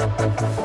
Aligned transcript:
Thank 0.00 0.40
you. 0.40 0.59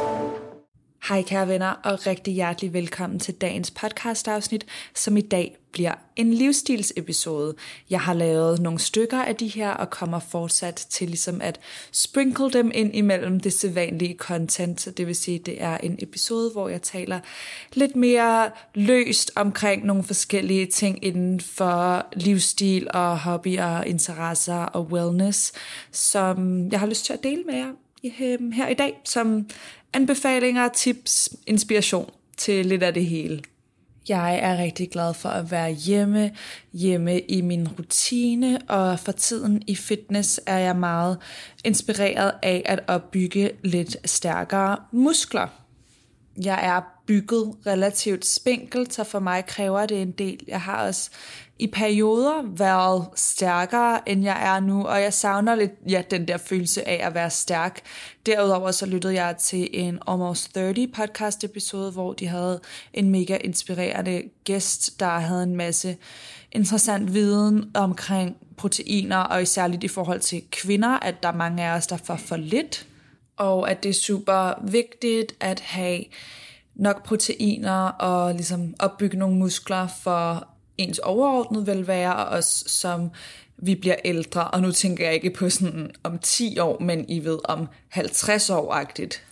Hej 1.08 1.22
kære 1.22 1.48
venner, 1.48 1.74
og 1.84 2.08
rigtig 2.08 2.34
hjertelig 2.34 2.74
velkommen 2.74 3.20
til 3.20 3.34
dagens 3.34 3.72
podcast 3.72 4.28
afsnit, 4.28 4.66
som 4.96 5.18
i 5.18 5.22
dag 5.22 5.58
bliver 5.72 5.94
en 6.16 6.34
livsstilsepisode. 6.34 7.56
Jeg 7.90 8.02
har 8.02 8.14
lavet 8.14 8.62
nogle 8.62 8.80
stykker 8.80 9.22
af 9.22 9.36
de 9.36 9.48
her, 9.48 9.70
og 9.70 9.90
kommer 9.90 10.20
fortsat 10.20 10.76
til 10.76 11.08
ligesom 11.08 11.42
at 11.42 11.60
sprinkle 11.92 12.52
dem 12.52 12.72
ind 12.74 12.96
imellem 12.96 13.40
det 13.40 13.54
sædvanlige 13.54 14.16
content. 14.18 14.88
Det 14.98 15.08
vil 15.08 15.16
sige, 15.16 15.40
det 15.40 15.62
er 15.62 15.78
en 15.78 15.96
episode, 16.00 16.52
hvor 16.52 16.70
jeg 16.70 16.82
taler 16.82 17.20
lidt 17.74 17.96
mere 17.96 18.52
løst 18.76 19.32
omkring 19.36 19.86
nogle 19.86 20.04
forskellige 20.04 20.66
ting 20.66 21.06
inden 21.06 21.40
for 21.40 22.06
livsstil 22.14 22.88
og 22.94 23.20
hobbyer, 23.20 23.84
interesser 23.84 24.60
og 24.60 24.84
wellness, 24.84 25.54
som 25.92 26.68
jeg 26.72 26.80
har 26.80 26.88
lyst 26.88 27.06
til 27.06 27.14
at 27.14 27.24
dele 27.24 27.44
med 27.44 27.56
jer 27.56 27.72
øh, 28.22 28.52
her 28.52 28.68
i 28.68 28.74
dag, 28.74 29.02
som 29.04 29.46
anbefalinger, 29.96 30.68
tips, 30.68 31.30
inspiration 31.48 32.10
til 32.38 32.66
lidt 32.66 32.84
af 32.84 32.94
det 32.94 33.06
hele. 33.06 33.42
Jeg 34.10 34.40
er 34.42 34.58
rigtig 34.58 34.90
glad 34.90 35.14
for 35.14 35.30
at 35.30 35.52
være 35.52 35.72
hjemme, 35.72 36.32
hjemme 36.74 37.20
i 37.20 37.42
min 37.42 37.68
rutine, 37.68 38.60
og 38.68 39.00
for 39.00 39.12
tiden 39.12 39.64
i 39.68 39.76
fitness 39.76 40.42
er 40.46 40.58
jeg 40.58 40.76
meget 40.76 41.18
inspireret 41.64 42.32
af 42.44 42.62
at 42.66 42.80
opbygge 42.88 43.52
lidt 43.64 43.98
stærkere 44.06 44.78
muskler. 44.92 45.48
Jeg 46.44 46.66
er 46.66 46.82
bygget 47.08 47.56
relativt 47.66 48.26
spinkelt, 48.26 48.94
så 48.94 49.04
for 49.04 49.20
mig 49.20 49.46
kræver 49.46 49.86
det 49.86 50.02
en 50.02 50.12
del. 50.12 50.40
Jeg 50.48 50.62
har 50.62 50.88
også 50.88 51.10
i 51.60 51.68
perioder 51.68 52.42
været 52.58 53.06
stærkere, 53.16 54.10
end 54.10 54.24
jeg 54.24 54.56
er 54.56 54.60
nu, 54.60 54.86
og 54.86 55.02
jeg 55.02 55.14
savner 55.14 55.56
lidt 55.56 55.72
ja, 55.90 56.04
den 56.12 56.28
der 56.28 56.38
følelse 56.38 56.88
af 56.88 57.08
at 57.08 57.14
være 57.14 57.30
stærk. 57.30 57.82
Derudover 58.26 58.72
så 58.72 58.86
lyttede 58.86 59.14
jeg 59.14 59.38
til 59.38 59.70
en 59.74 60.00
Almost 60.08 60.54
30 60.54 60.88
podcast 60.88 61.44
episode, 61.44 61.92
hvor 61.92 62.14
de 62.14 62.28
havde 62.28 62.62
en 62.94 63.10
mega 63.10 63.38
inspirerende 63.44 64.24
gæst, 64.44 65.00
der 65.00 65.20
havde 65.20 65.44
en 65.44 65.56
masse 65.56 65.98
interessant 66.52 67.14
viden 67.14 67.72
omkring 67.74 68.38
proteiner, 68.58 69.18
og 69.18 69.42
især 69.42 69.70
i 69.82 69.88
forhold 69.88 70.20
til 70.20 70.44
kvinder, 70.52 71.00
at 71.00 71.24
der 71.24 71.30
er 71.30 71.36
mange 71.36 71.64
af 71.64 71.78
os, 71.78 71.88
der 71.88 71.98
får 71.98 72.16
for 72.16 72.38
lidt, 72.38 72.88
og 73.38 73.72
at 73.72 73.84
det 73.84 73.90
er 73.90 73.94
super 73.94 74.54
vigtigt 74.72 75.36
at 75.40 75.60
have 75.60 76.04
nok 76.76 77.06
proteiner 77.06 77.88
og 77.88 78.34
ligesom 78.34 78.74
opbygge 78.80 79.18
nogle 79.18 79.38
muskler 79.38 79.88
for 79.88 80.48
ens 80.78 81.00
overordnet 81.00 81.68
velvære, 81.68 82.16
og 82.16 82.26
også 82.26 82.64
som 82.68 83.10
vi 83.58 83.76
bliver 83.76 83.96
ældre. 84.06 84.48
Og 84.48 84.62
nu 84.62 84.72
tænker 84.72 85.06
jeg 85.06 85.14
ikke 85.14 85.30
på 85.30 85.50
sådan 85.50 85.92
om 86.04 86.20
10 86.20 86.60
år, 86.60 86.80
men 86.80 87.10
I 87.10 87.20
ved 87.20 87.40
om 87.44 87.68
50 87.90 88.50
år-agtigt. 88.50 89.24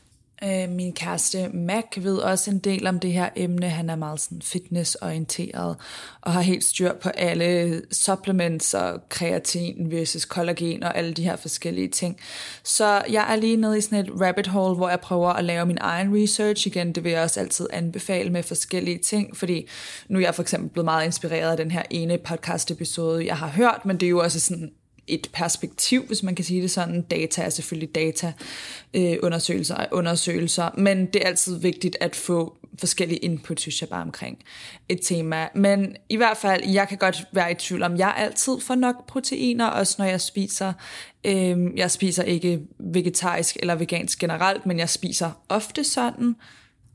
Øh, 0.46 0.70
min 0.70 0.94
kæreste 0.94 1.50
Mac 1.54 1.86
ved 1.98 2.18
også 2.18 2.52
en 2.52 2.60
del 2.60 2.88
om 2.88 3.00
det 3.00 3.14
her 3.14 3.30
emne. 3.36 3.70
Han 3.70 3.90
er 3.90 3.96
meget 3.96 4.20
sådan 4.20 4.42
fitnessorienteret 4.42 5.76
og 6.22 6.34
har 6.34 6.42
helt 6.42 6.64
styr 6.64 6.94
på 6.94 7.10
alle 7.10 7.82
supplements 7.92 8.74
og 8.74 9.10
kreatin 9.10 9.92
versus 9.92 10.26
kollagen 10.26 10.84
og 10.84 10.98
alle 10.98 11.14
de 11.14 11.24
her 11.24 11.36
forskellige 11.36 11.88
ting. 11.88 12.18
Så 12.64 13.04
jeg 13.10 13.32
er 13.32 13.36
lige 13.36 13.58
nede 13.58 13.78
i 13.78 13.82
sådan 13.82 14.00
et 14.00 14.22
rabbit 14.22 14.48
hole, 14.48 14.76
hvor 14.76 14.90
jeg 14.90 15.00
prøver 15.00 15.30
at 15.30 15.44
lave 15.44 15.66
min 15.66 15.78
egen 15.82 16.24
research 16.24 16.68
igen. 16.68 16.94
Det 16.94 17.04
vil 17.04 17.12
jeg 17.12 17.22
også 17.22 17.40
altid 17.40 17.68
anbefale 17.74 18.30
med 18.30 18.44
forskellige 18.44 18.98
ting, 18.98 19.38
fordi 19.38 19.68
nu 20.08 20.20
er 20.20 20.24
jeg 20.24 20.36
for 20.36 20.42
eksempel 20.42 20.70
blevet 20.70 20.86
meget 20.86 21.06
inspireret 21.06 21.52
af 21.52 21.58
den 21.58 21.72
her 21.72 21.84
ene 21.90 22.18
podcast 22.18 22.72
episode, 22.72 23.26
jeg 23.26 23.38
har 23.38 23.48
hørt, 23.48 23.82
men 23.86 23.98
det 24.00 24.06
er 24.06 24.10
jo 24.10 24.20
også 24.20 24.40
sådan 24.40 24.72
et 25.08 25.30
perspektiv, 25.34 26.06
hvis 26.06 26.24
man 26.24 26.36
kan 26.36 26.46
sige 26.46 26.62
det 26.62 26.72
sådan. 26.72 27.02
Data 27.02 27.42
er 27.42 27.50
selvfølgelig 27.50 27.96
data, 27.96 28.34
øh, 28.94 29.18
undersøgelser 29.24 29.76
er 29.76 29.88
undersøgelser, 29.92 30.70
men 30.78 31.06
det 31.06 31.24
er 31.24 31.28
altid 31.28 31.60
vigtigt 31.60 31.98
at 32.02 32.16
få 32.16 32.58
forskellige 32.80 33.18
input, 33.18 33.60
synes 33.60 33.82
jeg 33.82 33.90
bare 33.90 34.02
omkring 34.02 34.38
et 34.90 35.00
tema. 35.04 35.48
Men 35.56 35.96
i 36.10 36.16
hvert 36.16 36.38
fald, 36.38 36.70
jeg 36.70 36.88
kan 36.88 36.98
godt 36.98 37.26
være 37.32 37.52
i 37.52 37.56
tvivl 37.56 37.84
om, 37.84 37.98
jeg 37.98 38.14
altid 38.18 38.60
får 38.60 38.76
nok 38.76 39.08
proteiner, 39.08 39.68
også 39.68 39.96
når 39.98 40.06
jeg 40.06 40.22
spiser. 40.22 40.74
Øh, 41.26 41.58
jeg 41.76 41.92
spiser 41.92 42.24
ikke 42.24 42.60
vegetarisk 42.80 43.58
eller 43.60 43.76
vegansk 43.76 44.20
generelt, 44.20 44.66
men 44.66 44.80
jeg 44.80 44.90
spiser 44.90 45.32
ofte 45.50 45.84
sådan. 45.84 46.36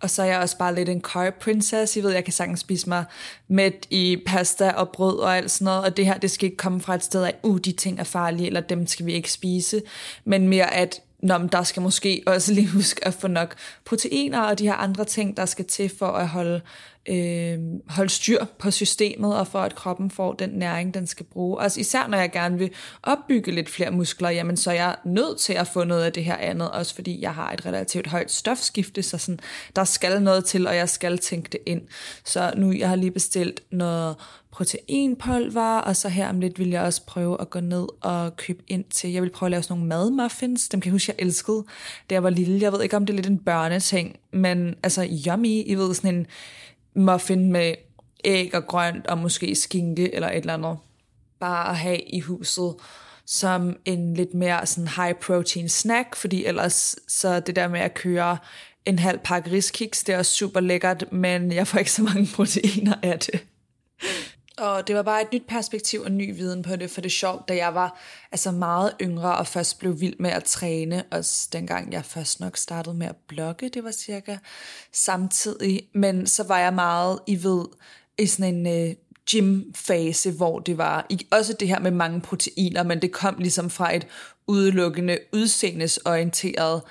Og 0.01 0.11
så 0.11 0.23
er 0.23 0.27
jeg 0.27 0.39
også 0.39 0.59
bare 0.59 0.75
lidt 0.75 0.89
en 0.89 1.01
carb 1.01 1.35
princess. 1.35 1.97
I 1.97 2.01
ved, 2.01 2.11
jeg 2.11 2.25
kan 2.25 2.33
sagtens 2.33 2.61
spise 2.61 2.89
mig 2.89 3.05
med 3.49 3.71
i 3.91 4.23
pasta 4.27 4.71
og 4.71 4.89
brød 4.89 5.19
og 5.19 5.37
alt 5.37 5.51
sådan 5.51 5.65
noget. 5.65 5.85
Og 5.85 5.97
det 5.97 6.07
her, 6.07 6.19
det 6.19 6.31
skal 6.31 6.45
ikke 6.45 6.57
komme 6.57 6.81
fra 6.81 6.95
et 6.95 7.05
sted 7.05 7.23
af, 7.23 7.35
uh, 7.43 7.59
de 7.59 7.73
ting 7.73 8.01
er 8.01 8.05
farlige, 8.05 8.47
eller 8.47 8.61
dem 8.61 8.87
skal 8.87 9.07
vi 9.07 9.13
ikke 9.13 9.33
spise. 9.33 9.83
Men 10.25 10.49
mere 10.49 10.75
at, 10.75 11.01
Nå, 11.23 11.39
men 11.39 11.49
der 11.49 11.63
skal 11.63 11.83
måske 11.83 12.23
også 12.27 12.53
lige 12.55 12.69
huske 12.69 13.07
at 13.07 13.15
få 13.15 13.29
nok 13.29 13.55
proteiner 13.85 14.41
og 14.41 14.59
de 14.59 14.67
her 14.67 14.75
andre 14.75 15.05
ting, 15.05 15.37
der 15.37 15.47
skal 15.47 15.65
til 15.65 15.91
for 15.99 16.07
at 16.07 16.29
holde 16.29 16.61
øh, 17.09 17.59
holde 17.89 18.11
styr 18.11 18.45
på 18.59 18.71
systemet, 18.71 19.37
og 19.37 19.47
for 19.47 19.59
at 19.59 19.75
kroppen 19.75 20.11
får 20.11 20.33
den 20.33 20.51
næring, 20.51 20.95
den 20.95 21.07
skal 21.07 21.27
bruge. 21.27 21.63
Altså 21.63 21.81
især 21.81 22.07
når 22.07 22.19
jeg 22.19 22.33
gerne 22.33 22.59
vil 22.59 22.71
opbygge 23.03 23.53
lidt 23.53 23.69
flere 23.69 23.91
muskler, 23.91 24.31
jamen 24.31 24.57
så 24.57 24.71
er 24.71 24.75
jeg 24.75 24.97
nødt 25.05 25.39
til 25.39 25.53
at 25.53 25.69
få 25.69 25.85
noget 25.85 26.05
af 26.05 26.13
det 26.13 26.25
her 26.25 26.37
andet, 26.37 26.71
også 26.71 26.95
fordi 26.95 27.23
jeg 27.23 27.35
har 27.35 27.53
et 27.53 27.67
relativt 27.67 28.07
højt 28.07 28.31
stofskifte, 28.31 29.03
så 29.03 29.19
sådan, 29.19 29.41
der 29.77 29.85
skal 29.85 30.23
noget 30.23 30.45
til, 30.45 30.67
og 30.67 30.77
jeg 30.77 30.89
skal 30.89 31.19
tænke 31.19 31.49
det 31.53 31.61
ind. 31.67 31.83
Så 32.25 32.53
nu 32.57 32.73
jeg 32.73 32.89
har 32.89 32.97
lige 32.97 33.11
bestilt 33.11 33.61
noget 33.71 34.17
proteinpulver, 34.51 35.79
og 35.79 35.97
så 35.97 36.09
her 36.09 36.29
om 36.29 36.41
lidt 36.41 36.59
vil 36.59 36.71
jeg 36.71 36.83
også 36.83 37.03
prøve 37.07 37.41
at 37.41 37.51
gå 37.51 37.61
ned 37.61 37.87
og 38.01 38.37
købe 38.37 38.63
ind 38.69 38.85
til, 38.85 39.13
jeg 39.13 39.23
vil 39.23 39.31
prøve 39.31 39.47
at 39.47 39.51
lave 39.51 39.63
sådan 39.63 39.77
nogle 39.77 39.89
madmuffins, 39.89 40.69
dem 40.69 40.81
kan 40.81 40.89
jeg 40.89 40.93
huske, 40.93 41.15
jeg 41.19 41.27
elskede, 41.27 41.65
da 42.11 42.15
jeg 42.15 42.23
var 42.23 42.31
lille. 42.31 42.61
Jeg 42.63 42.73
ved 42.73 42.83
ikke, 42.83 42.97
om 42.97 43.07
det 43.07 43.13
er 43.13 43.17
lidt 43.17 43.27
en 43.27 43.39
børneting, 43.39 44.17
men 44.33 44.75
altså 44.83 45.09
yummy, 45.27 45.63
I 45.67 45.75
ved, 45.75 45.95
sådan 45.95 46.15
en 46.15 46.27
muffin 46.95 47.53
med 47.53 47.75
æg 48.25 48.55
og 48.55 48.67
grønt 48.67 49.07
og 49.07 49.19
måske 49.19 49.55
skinke 49.55 50.15
eller 50.15 50.29
et 50.29 50.37
eller 50.37 50.55
andet. 50.55 50.79
Bare 51.41 51.71
at 51.71 51.77
have 51.77 52.01
i 52.01 52.21
huset 52.21 52.75
som 53.27 53.77
en 53.85 54.15
lidt 54.15 54.35
mere 54.35 54.67
sådan 54.67 54.89
high 54.89 55.15
protein 55.15 55.69
snack, 55.69 56.17
fordi 56.17 56.45
ellers 56.45 56.97
så 57.09 57.41
det 57.41 57.57
der 57.57 57.69
med 57.69 57.81
at 57.81 57.95
køre 57.95 58.39
en 58.87 58.99
halv 58.99 59.19
pakke 59.25 59.51
riskiks, 59.51 60.05
det 60.05 60.15
er 60.15 60.19
også 60.19 60.33
super 60.33 60.61
lækkert, 60.61 61.13
men 61.13 61.53
jeg 61.53 61.67
får 61.67 61.79
ikke 61.79 61.93
så 61.93 62.03
mange 62.03 62.29
proteiner 62.35 62.95
af 63.03 63.19
det. 63.19 63.45
Og 64.59 64.87
det 64.87 64.97
var 64.97 65.03
bare 65.03 65.23
et 65.23 65.33
nyt 65.33 65.47
perspektiv 65.49 66.01
og 66.01 66.13
ny 66.13 66.37
viden 66.37 66.63
på 66.63 66.77
det, 66.77 66.91
for 66.91 67.01
det 67.01 67.09
er 67.09 67.11
sjovt, 67.11 67.49
da 67.49 67.57
jeg 67.57 67.75
var 67.75 68.01
altså 68.33 68.51
meget 68.51 68.93
yngre 69.01 69.37
og 69.37 69.47
først 69.47 69.79
blev 69.79 70.01
vild 70.01 70.17
med 70.19 70.31
at 70.31 70.45
træne, 70.45 71.05
også 71.11 71.49
dengang 71.53 71.93
jeg 71.93 72.05
først 72.05 72.41
nok 72.41 72.57
startede 72.57 72.95
med 72.95 73.07
at 73.07 73.17
blogge, 73.29 73.69
det 73.69 73.85
var 73.85 73.91
cirka 73.91 74.37
samtidig, 74.93 75.83
men 75.95 76.27
så 76.27 76.43
var 76.43 76.59
jeg 76.59 76.75
meget 76.75 77.19
i 77.27 77.45
ved 77.45 77.65
i 78.19 78.27
sådan 78.27 78.55
en 78.55 78.89
øh, 78.89 78.95
gym-fase, 79.31 80.33
hvor 80.33 80.59
det 80.59 80.79
var 80.79 81.07
også 81.31 81.53
det 81.61 81.69
her 81.69 81.79
med 81.79 81.91
mange 81.91 82.21
proteiner, 82.21 82.83
men 82.83 83.03
det 83.03 83.13
kom 83.13 83.37
ligesom 83.39 83.71
fra 83.71 83.97
et 83.97 84.07
udelukkende 84.47 85.19
udseendes-orienteret 85.33 86.83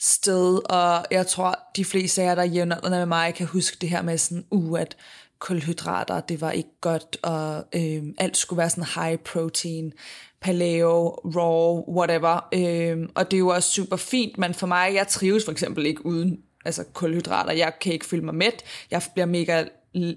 sted, 0.00 0.60
og 0.70 1.04
jeg 1.10 1.26
tror, 1.26 1.58
de 1.76 1.84
fleste 1.84 2.22
af 2.22 2.26
jer, 2.26 2.34
der 2.34 2.42
er 2.42 2.46
jævnaldrende 2.46 2.98
med 2.98 3.06
mig, 3.06 3.34
kan 3.34 3.46
huske 3.46 3.76
det 3.80 3.88
her 3.88 4.02
med 4.02 4.18
sådan, 4.18 4.44
uh, 4.50 4.80
at 4.80 4.96
kulhydrater, 5.44 6.20
det 6.20 6.40
var 6.40 6.50
ikke 6.50 6.80
godt, 6.80 7.16
og 7.22 7.64
øh, 7.74 8.02
alt 8.18 8.36
skulle 8.36 8.58
være 8.58 8.70
sådan 8.70 8.84
high 8.94 9.18
protein, 9.18 9.92
paleo, 10.40 11.08
raw, 11.08 11.94
whatever. 11.96 12.48
Øh, 12.54 13.08
og 13.14 13.30
det 13.30 13.36
er 13.36 13.38
jo 13.38 13.48
også 13.48 13.70
super 13.70 13.96
fint, 13.96 14.38
men 14.38 14.54
for 14.54 14.66
mig, 14.66 14.94
jeg 14.94 15.08
trives 15.08 15.44
for 15.44 15.52
eksempel 15.52 15.86
ikke 15.86 16.06
uden 16.06 16.38
altså 16.64 16.84
kulhydrater. 16.92 17.52
Jeg 17.52 17.72
kan 17.80 17.92
ikke 17.92 18.06
føle 18.06 18.24
mig 18.24 18.34
mæt, 18.34 18.62
jeg 18.90 19.02
bliver 19.14 19.26
mega 19.26 19.64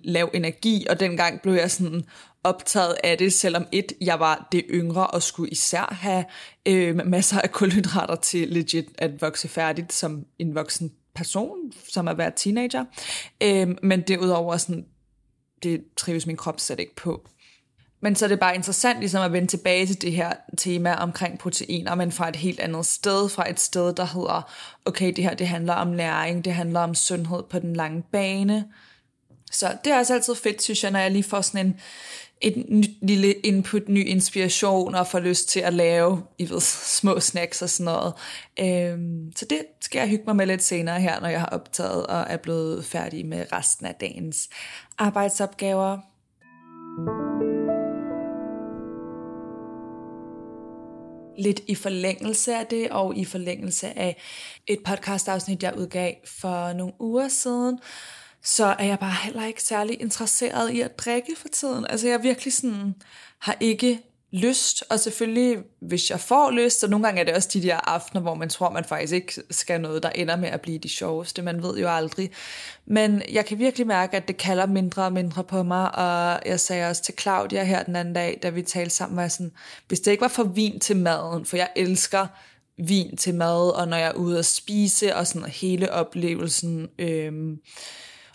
lav 0.03 0.29
energi, 0.33 0.85
og 0.89 0.99
dengang 0.99 1.41
blev 1.41 1.53
jeg 1.53 1.71
sådan 1.71 2.03
optaget 2.43 2.95
af 3.03 3.17
det, 3.17 3.33
selvom 3.33 3.65
et, 3.71 3.93
jeg 4.01 4.19
var 4.19 4.47
det 4.51 4.65
yngre 4.69 5.07
og 5.07 5.23
skulle 5.23 5.51
især 5.51 5.95
have 6.01 6.25
øh, 6.65 7.05
masser 7.05 7.41
af 7.41 7.51
kulhydrater 7.51 8.15
til 8.15 8.47
legit 8.47 8.85
at 8.97 9.21
vokse 9.21 9.47
færdigt 9.47 9.93
som 9.93 10.25
en 10.39 10.55
voksen 10.55 10.91
person, 11.15 11.57
som 11.89 12.07
at 12.07 12.17
være 12.17 12.31
teenager. 12.35 12.85
Øh, 13.43 13.67
men 13.83 14.01
derudover 14.01 14.57
sådan, 14.57 14.85
det 15.63 15.83
trives 15.97 16.27
min 16.27 16.37
krop 16.37 16.59
slet 16.59 16.79
ikke 16.79 16.95
på. 16.95 17.29
Men 18.01 18.15
så 18.15 18.25
er 18.25 18.29
det 18.29 18.39
bare 18.39 18.55
interessant 18.55 18.99
ligesom 18.99 19.23
at 19.23 19.33
vende 19.33 19.47
tilbage 19.47 19.85
til 19.85 20.01
det 20.01 20.11
her 20.11 20.33
tema 20.57 20.93
omkring 20.93 21.39
proteiner, 21.39 21.95
men 21.95 22.11
fra 22.11 22.29
et 22.29 22.35
helt 22.35 22.59
andet 22.59 22.85
sted, 22.85 23.29
fra 23.29 23.49
et 23.49 23.59
sted, 23.59 23.93
der 23.93 24.05
hedder, 24.05 24.51
okay, 24.85 25.13
det 25.15 25.23
her 25.23 25.33
det 25.33 25.47
handler 25.47 25.73
om 25.73 25.93
læring, 25.93 26.45
det 26.45 26.53
handler 26.53 26.79
om 26.79 26.95
sundhed 26.95 27.43
på 27.49 27.59
den 27.59 27.73
lange 27.73 28.03
bane. 28.11 28.65
Så 29.51 29.77
det 29.83 29.93
er 29.93 29.97
også 29.97 30.13
altid 30.13 30.35
fedt, 30.35 30.61
synes 30.61 30.83
jeg, 30.83 30.91
når 30.91 30.99
jeg 30.99 31.11
lige 31.11 31.23
får 31.23 31.41
sådan 31.41 31.65
en, 31.65 31.79
et 32.41 32.65
nyt 32.69 32.89
lille 33.01 33.33
input, 33.33 33.89
ny 33.89 34.07
inspiration 34.07 34.95
og 34.95 35.07
får 35.07 35.19
lyst 35.19 35.49
til 35.49 35.59
at 35.59 35.73
lave 35.73 36.23
I 36.37 36.49
ved, 36.49 36.59
små 36.61 37.19
snacks 37.19 37.61
og 37.61 37.69
sådan 37.69 37.93
noget. 37.93 38.13
Øhm, 38.59 39.31
så 39.35 39.45
det 39.45 39.61
skal 39.81 39.99
jeg 39.99 40.07
hygge 40.07 40.23
mig 40.27 40.35
med 40.35 40.45
lidt 40.45 40.63
senere 40.63 40.99
her, 40.99 41.19
når 41.19 41.29
jeg 41.29 41.39
har 41.39 41.49
optaget 41.49 42.07
og 42.07 42.25
er 42.29 42.37
blevet 42.37 42.85
færdig 42.85 43.25
med 43.25 43.45
resten 43.51 43.85
af 43.85 43.95
dagens 43.95 44.49
arbejdsopgaver. 44.97 45.97
lidt 51.37 51.61
i 51.67 51.75
forlængelse 51.75 52.55
af 52.55 52.65
det, 52.65 52.89
og 52.89 53.17
i 53.17 53.25
forlængelse 53.25 53.97
af 53.97 54.17
et 54.67 54.79
podcast-afsnit, 54.85 55.63
jeg 55.63 55.77
udgav 55.77 56.13
for 56.25 56.73
nogle 56.73 56.93
uger 56.99 57.27
siden, 57.27 57.79
så 58.43 58.65
er 58.65 58.85
jeg 58.85 58.99
bare 58.99 59.15
heller 59.23 59.45
ikke 59.45 59.63
særlig 59.63 60.01
interesseret 60.01 60.71
i 60.71 60.81
at 60.81 60.99
drikke 60.99 61.35
for 61.37 61.47
tiden. 61.47 61.85
Altså 61.89 62.07
jeg 62.07 62.23
virkelig 62.23 62.53
sådan, 62.53 62.95
har 63.39 63.57
ikke 63.59 64.01
lyst, 64.31 64.83
og 64.89 64.99
selvfølgelig, 64.99 65.57
hvis 65.79 66.09
jeg 66.09 66.19
får 66.19 66.51
lyst, 66.51 66.79
så 66.79 66.87
nogle 66.87 67.05
gange 67.05 67.21
er 67.21 67.25
det 67.25 67.33
også 67.33 67.49
de 67.53 67.61
der 67.61 67.89
aftener, 67.89 68.21
hvor 68.21 68.33
man 68.33 68.49
tror, 68.49 68.69
man 68.69 68.83
faktisk 68.85 69.13
ikke 69.13 69.41
skal 69.51 69.81
noget, 69.81 70.03
der 70.03 70.09
ender 70.09 70.35
med 70.35 70.49
at 70.49 70.61
blive 70.61 70.77
de 70.77 70.89
sjoveste. 70.89 71.41
Man 71.41 71.63
ved 71.63 71.77
jo 71.77 71.89
aldrig. 71.89 72.31
Men 72.85 73.21
jeg 73.31 73.45
kan 73.45 73.59
virkelig 73.59 73.87
mærke, 73.87 74.17
at 74.17 74.27
det 74.27 74.37
kalder 74.37 74.65
mindre 74.65 75.05
og 75.05 75.13
mindre 75.13 75.43
på 75.43 75.63
mig, 75.63 75.95
og 75.95 76.41
jeg 76.45 76.59
sagde 76.59 76.89
også 76.89 77.03
til 77.03 77.13
Claudia 77.19 77.63
her 77.63 77.83
den 77.83 77.95
anden 77.95 78.13
dag, 78.13 78.39
da 78.43 78.49
vi 78.49 78.61
talte 78.61 78.95
sammen, 78.95 79.17
var 79.17 79.27
sådan, 79.27 79.51
hvis 79.87 79.99
det 79.99 80.11
ikke 80.11 80.21
var 80.21 80.27
for 80.27 80.43
vin 80.43 80.79
til 80.79 80.97
maden, 80.97 81.45
for 81.45 81.57
jeg 81.57 81.69
elsker 81.75 82.27
vin 82.77 83.17
til 83.17 83.35
mad, 83.35 83.75
og 83.75 83.87
når 83.87 83.97
jeg 83.97 84.07
er 84.07 84.13
ude 84.13 84.39
at 84.39 84.45
spise, 84.45 85.15
og 85.15 85.27
sådan 85.27 85.49
hele 85.49 85.91
oplevelsen, 85.91 86.87
øh, 86.99 87.57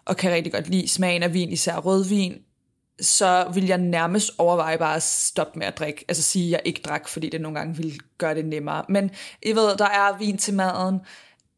og 0.05 0.17
kan 0.17 0.33
rigtig 0.33 0.53
godt 0.53 0.69
lide 0.69 0.89
smagen 0.89 1.23
af 1.23 1.35
vin, 1.35 1.53
især 1.53 1.77
rødvin, 1.77 2.39
så 3.01 3.51
vil 3.55 3.67
jeg 3.67 3.79
nærmest 3.79 4.31
overveje 4.39 4.79
bare 4.79 4.97
at 4.97 5.03
stoppe 5.03 5.59
med 5.59 5.67
at 5.67 5.79
drikke. 5.79 6.05
Altså 6.09 6.23
sige, 6.23 6.47
at 6.47 6.51
jeg 6.51 6.61
ikke 6.65 6.81
drak, 6.85 7.09
fordi 7.09 7.29
det 7.29 7.41
nogle 7.41 7.59
gange 7.59 7.77
vil 7.77 8.01
gøre 8.19 8.35
det 8.35 8.45
nemmere. 8.47 8.85
Men 8.89 9.11
I 9.43 9.53
ved, 9.53 9.77
der 9.77 9.89
er 9.89 10.19
vin 10.19 10.39
til 10.39 10.55
maden, 10.55 11.01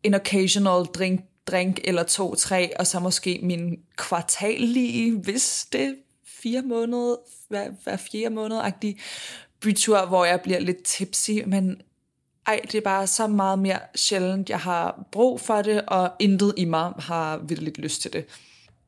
en 0.03 0.15
occasional 0.15 0.85
drink, 0.85 1.21
drink 1.47 1.81
eller 1.85 2.03
to, 2.03 2.35
tre, 2.35 2.79
og 2.79 2.87
så 2.87 3.01
måske 3.01 3.41
min 3.43 3.79
kvartallige, 3.97 5.17
hvis 5.17 5.67
det 5.73 5.97
fire 6.27 6.63
måneder, 6.63 7.17
hver, 7.49 7.71
hver 7.85 7.97
fjerde 7.97 8.35
måned-agtig 8.35 9.01
bytur, 9.61 10.07
hvor 10.07 10.25
jeg 10.25 10.41
bliver 10.41 10.61
lidt 10.61 10.85
tipsy, 10.85 11.31
men 11.47 11.81
ej, 12.47 12.61
det 12.63 12.75
er 12.75 12.81
bare 12.81 13.07
så 13.07 13.27
meget 13.27 13.59
mere 13.59 13.79
sjældent, 13.95 14.51
jeg 14.51 14.61
har 14.61 15.05
brug 15.13 15.41
for 15.41 15.63
det, 15.63 15.83
og 15.87 16.13
intet 16.19 16.55
i 16.57 16.65
mig 16.65 16.93
har 16.99 17.37
vildt 17.37 17.79
lyst 17.79 18.03
til 18.03 18.13
det. 18.13 18.27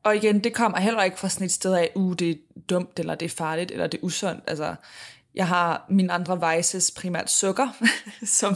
Og 0.03 0.15
igen, 0.15 0.39
det 0.39 0.53
kommer 0.53 0.79
heller 0.79 1.03
ikke 1.03 1.19
fra 1.19 1.29
sådan 1.29 1.45
et 1.45 1.51
sted 1.51 1.73
af, 1.73 1.91
uh, 1.95 2.15
det 2.15 2.29
er 2.29 2.35
dumt, 2.69 2.99
eller 2.99 3.15
det 3.15 3.25
er 3.25 3.29
farligt, 3.29 3.71
eller 3.71 3.87
det 3.87 3.97
er 3.97 4.03
usundt. 4.03 4.43
Altså, 4.47 4.75
jeg 5.35 5.47
har 5.47 5.85
mine 5.89 6.13
andre 6.13 6.55
vices, 6.55 6.91
primært 6.91 7.31
sukker, 7.31 7.67
som 8.39 8.55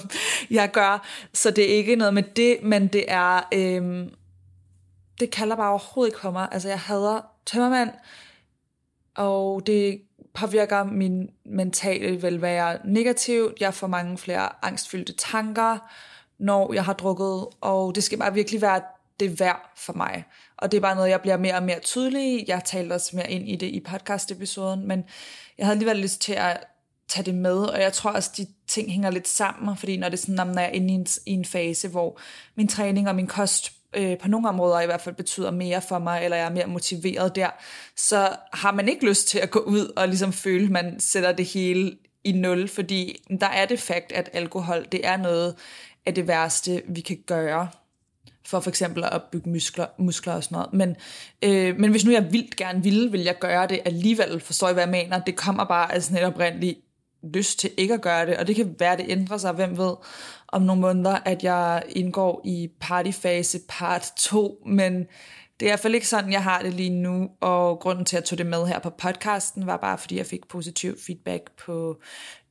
jeg 0.49 0.71
gør. 0.71 1.07
Så 1.33 1.51
det 1.51 1.71
er 1.71 1.77
ikke 1.77 1.95
noget 1.95 2.13
med 2.13 2.23
det, 2.23 2.57
men 2.63 2.87
det 2.87 3.05
er, 3.07 3.41
øhm, 3.53 4.09
det 5.19 5.31
kalder 5.31 5.55
bare 5.55 5.69
overhovedet 5.69 6.09
ikke 6.09 6.21
på 6.21 6.31
mig. 6.31 6.47
Altså, 6.51 6.69
jeg 6.69 6.79
hader 6.79 7.21
tømmermand, 7.45 7.89
og 9.15 9.67
det 9.67 10.01
påvirker 10.33 10.83
min 10.83 11.29
mentale 11.45 12.21
velvære 12.21 12.77
negativt. 12.85 13.61
Jeg 13.61 13.73
får 13.73 13.87
mange 13.87 14.17
flere 14.17 14.65
angstfyldte 14.65 15.13
tanker, 15.13 15.77
når 16.39 16.73
jeg 16.73 16.85
har 16.85 16.93
drukket, 16.93 17.47
og 17.61 17.95
det 17.95 18.03
skal 18.03 18.17
bare 18.17 18.33
virkelig 18.33 18.61
være 18.61 18.81
det 19.19 19.39
værd 19.39 19.71
for 19.77 19.93
mig. 19.93 20.23
Og 20.57 20.71
det 20.71 20.77
er 20.77 20.81
bare 20.81 20.95
noget, 20.95 21.09
jeg 21.09 21.21
bliver 21.21 21.37
mere 21.37 21.55
og 21.55 21.63
mere 21.63 21.79
tydelig 21.79 22.23
i. 22.23 22.45
Jeg 22.47 22.61
talte 22.65 22.93
også 22.93 23.15
mere 23.15 23.31
ind 23.31 23.49
i 23.49 23.55
det 23.55 23.67
i 23.67 23.79
podcast-episoden, 23.79 24.87
men 24.87 25.03
jeg 25.57 25.65
havde 25.65 25.75
alligevel 25.75 25.97
lyst 25.97 26.21
til 26.21 26.33
at 26.33 26.63
tage 27.07 27.25
det 27.25 27.35
med, 27.35 27.57
og 27.57 27.81
jeg 27.81 27.93
tror 27.93 28.11
også, 28.11 28.31
de 28.37 28.47
ting 28.67 28.91
hænger 28.91 29.09
lidt 29.09 29.27
sammen, 29.27 29.77
fordi 29.77 29.97
når 29.97 30.09
det 30.09 30.17
er 30.17 30.21
sådan, 30.21 30.35
når 30.35 30.59
jeg 30.61 30.69
er 30.69 30.73
inde 30.73 30.93
i 30.93 30.95
en, 30.95 31.07
i 31.25 31.31
en 31.31 31.45
fase, 31.45 31.87
hvor 31.87 32.19
min 32.55 32.67
træning 32.67 33.09
og 33.09 33.15
min 33.15 33.27
kost 33.27 33.80
øh, 33.95 34.17
på 34.17 34.27
nogle 34.27 34.49
områder 34.49 34.81
i 34.81 34.85
hvert 34.85 35.01
fald 35.01 35.15
betyder 35.15 35.51
mere 35.51 35.81
for 35.81 35.99
mig, 35.99 36.23
eller 36.23 36.37
jeg 36.37 36.45
er 36.45 36.51
mere 36.51 36.67
motiveret 36.67 37.35
der, 37.35 37.49
så 37.97 38.29
har 38.53 38.71
man 38.71 38.89
ikke 38.89 39.05
lyst 39.05 39.27
til 39.27 39.39
at 39.39 39.51
gå 39.51 39.59
ud 39.59 39.93
og 39.95 40.07
ligesom 40.07 40.33
føle, 40.33 40.65
at 40.65 40.71
man 40.71 40.99
sætter 40.99 41.31
det 41.31 41.45
hele 41.45 41.97
i 42.23 42.31
nul, 42.31 42.67
fordi 42.67 43.23
der 43.41 43.47
er 43.47 43.65
det 43.65 43.79
fakt, 43.79 44.11
at 44.11 44.29
alkohol, 44.33 44.85
det 44.91 45.07
er 45.07 45.17
noget 45.17 45.55
af 46.05 46.13
det 46.13 46.27
værste, 46.27 46.81
vi 46.87 47.01
kan 47.01 47.17
gøre 47.25 47.69
for 48.45 48.59
for 48.59 48.69
eksempel 48.69 49.03
at 49.03 49.13
opbygge 49.13 49.49
muskler, 49.49 49.85
muskler 49.97 50.33
og 50.33 50.43
sådan 50.43 50.55
noget. 50.55 50.73
Men, 50.73 50.95
øh, 51.41 51.79
men 51.79 51.91
hvis 51.91 52.05
nu 52.05 52.11
jeg 52.11 52.33
vildt 52.33 52.55
gerne 52.55 52.83
ville, 52.83 53.11
vil 53.11 53.21
jeg 53.21 53.39
gøre 53.39 53.67
det 53.67 53.79
alligevel, 53.85 54.39
forstår 54.39 54.69
I, 54.69 54.73
hvad 54.73 54.83
jeg 54.83 54.91
mener? 54.91 55.19
Det 55.19 55.35
kommer 55.35 55.63
bare 55.63 55.93
af 55.93 56.03
sådan 56.03 56.17
et 56.17 56.27
oprindeligt 56.27 56.79
lyst 57.23 57.59
til 57.59 57.71
ikke 57.77 57.93
at 57.93 58.01
gøre 58.01 58.25
det, 58.25 58.37
og 58.37 58.47
det 58.47 58.55
kan 58.55 58.75
være, 58.79 58.97
det 58.97 59.05
ændrer 59.09 59.37
sig, 59.37 59.51
hvem 59.53 59.77
ved, 59.77 59.95
om 60.47 60.61
nogle 60.61 60.81
måneder, 60.81 61.17
at 61.25 61.43
jeg 61.43 61.83
indgår 61.89 62.41
i 62.45 62.69
partyfase 62.79 63.59
part 63.67 64.11
2, 64.17 64.63
men 64.65 64.93
det 65.59 65.65
er 65.65 65.69
i 65.69 65.71
hvert 65.71 65.79
fald 65.79 65.95
ikke 65.95 66.07
sådan, 66.07 66.31
jeg 66.31 66.43
har 66.43 66.61
det 66.61 66.73
lige 66.73 66.89
nu, 66.89 67.29
og 67.41 67.79
grunden 67.79 68.05
til, 68.05 68.17
at 68.17 68.21
jeg 68.21 68.27
tog 68.27 68.37
det 68.37 68.45
med 68.45 68.67
her 68.67 68.79
på 68.79 68.89
podcasten, 68.89 69.67
var 69.67 69.77
bare, 69.77 69.97
fordi 69.97 70.17
jeg 70.17 70.25
fik 70.25 70.47
positiv 70.47 70.97
feedback 71.05 71.51
på 71.65 72.01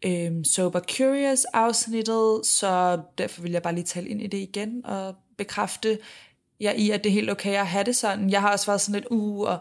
øhm, 0.04 0.44
Sober 0.44 0.80
Curious 0.80 1.44
afsnittet, 1.44 2.46
så 2.46 3.00
derfor 3.18 3.42
vil 3.42 3.52
jeg 3.52 3.62
bare 3.62 3.74
lige 3.74 3.84
tale 3.84 4.08
ind 4.08 4.22
i 4.22 4.26
det 4.26 4.38
igen, 4.38 4.86
og 4.86 5.14
bekræfte 5.38 5.98
jer 6.60 6.72
i, 6.72 6.90
at 6.90 7.04
det 7.04 7.10
er 7.10 7.14
helt 7.14 7.30
okay 7.30 7.54
at 7.54 7.66
have 7.66 7.84
det 7.84 7.96
sådan. 7.96 8.30
Jeg 8.30 8.40
har 8.40 8.52
også 8.52 8.66
været 8.66 8.80
sådan 8.80 9.00
lidt, 9.00 9.06
uh, 9.10 9.48
og 9.48 9.58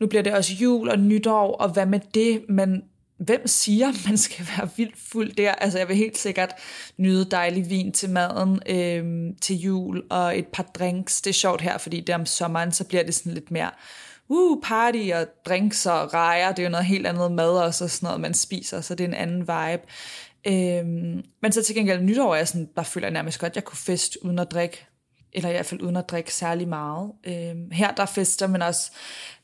nu 0.00 0.06
bliver 0.06 0.22
det 0.22 0.34
også 0.34 0.52
jul 0.54 0.88
og 0.88 0.98
nytår, 0.98 1.56
og 1.56 1.68
hvad 1.68 1.86
med 1.86 2.00
det? 2.14 2.44
Men 2.48 2.82
hvem 3.18 3.46
siger, 3.46 3.92
man 4.08 4.16
skal 4.16 4.46
være 4.56 4.70
vildt 4.76 4.98
fuld 4.98 5.32
der? 5.32 5.52
Altså, 5.52 5.78
jeg 5.78 5.88
vil 5.88 5.96
helt 5.96 6.18
sikkert 6.18 6.54
nyde 6.96 7.24
dejlig 7.24 7.70
vin 7.70 7.92
til 7.92 8.10
maden 8.10 8.60
øh, 8.66 9.34
til 9.40 9.56
jul, 9.56 10.02
og 10.10 10.38
et 10.38 10.46
par 10.46 10.62
drinks. 10.62 11.22
Det 11.22 11.30
er 11.30 11.34
sjovt 11.34 11.60
her, 11.60 11.78
fordi 11.78 12.00
det 12.00 12.08
er 12.08 12.14
om 12.14 12.26
sommeren, 12.26 12.72
så 12.72 12.84
bliver 12.84 13.02
det 13.02 13.14
sådan 13.14 13.34
lidt 13.34 13.50
mere 13.50 13.70
uh, 14.28 14.62
party 14.62 15.10
og 15.14 15.26
drinks 15.46 15.86
og 15.86 16.14
rejer. 16.14 16.52
Det 16.52 16.58
er 16.58 16.66
jo 16.66 16.70
noget 16.70 16.86
helt 16.86 17.06
andet 17.06 17.32
mad 17.32 17.50
også, 17.50 17.84
og 17.84 17.90
sådan 17.90 18.06
noget, 18.06 18.20
man 18.20 18.34
spiser, 18.34 18.80
så 18.80 18.94
det 18.94 19.04
er 19.04 19.08
en 19.08 19.14
anden 19.14 19.40
vibe. 19.40 19.82
Øhm, 20.46 21.24
men 21.42 21.52
så 21.52 21.62
til 21.62 21.74
gengæld 21.74 22.02
nytår 22.02 22.32
er 22.32 22.36
jeg 22.36 22.48
sådan, 22.48 22.68
der 22.76 22.82
føler 22.82 23.06
jeg 23.06 23.12
nærmest 23.12 23.40
godt, 23.40 23.52
at 23.52 23.56
jeg 23.56 23.64
kunne 23.64 23.78
fest 23.78 24.16
uden 24.22 24.38
at 24.38 24.50
drikke 24.50 24.86
eller 25.32 25.48
i 25.48 25.52
hvert 25.52 25.66
fald 25.66 25.82
uden 25.82 25.96
at 25.96 26.08
drikke 26.08 26.34
særlig 26.34 26.68
meget. 26.68 27.12
Øh, 27.24 27.72
her 27.72 27.94
der 27.94 28.06
fester 28.06 28.46
man 28.46 28.62
også 28.62 28.90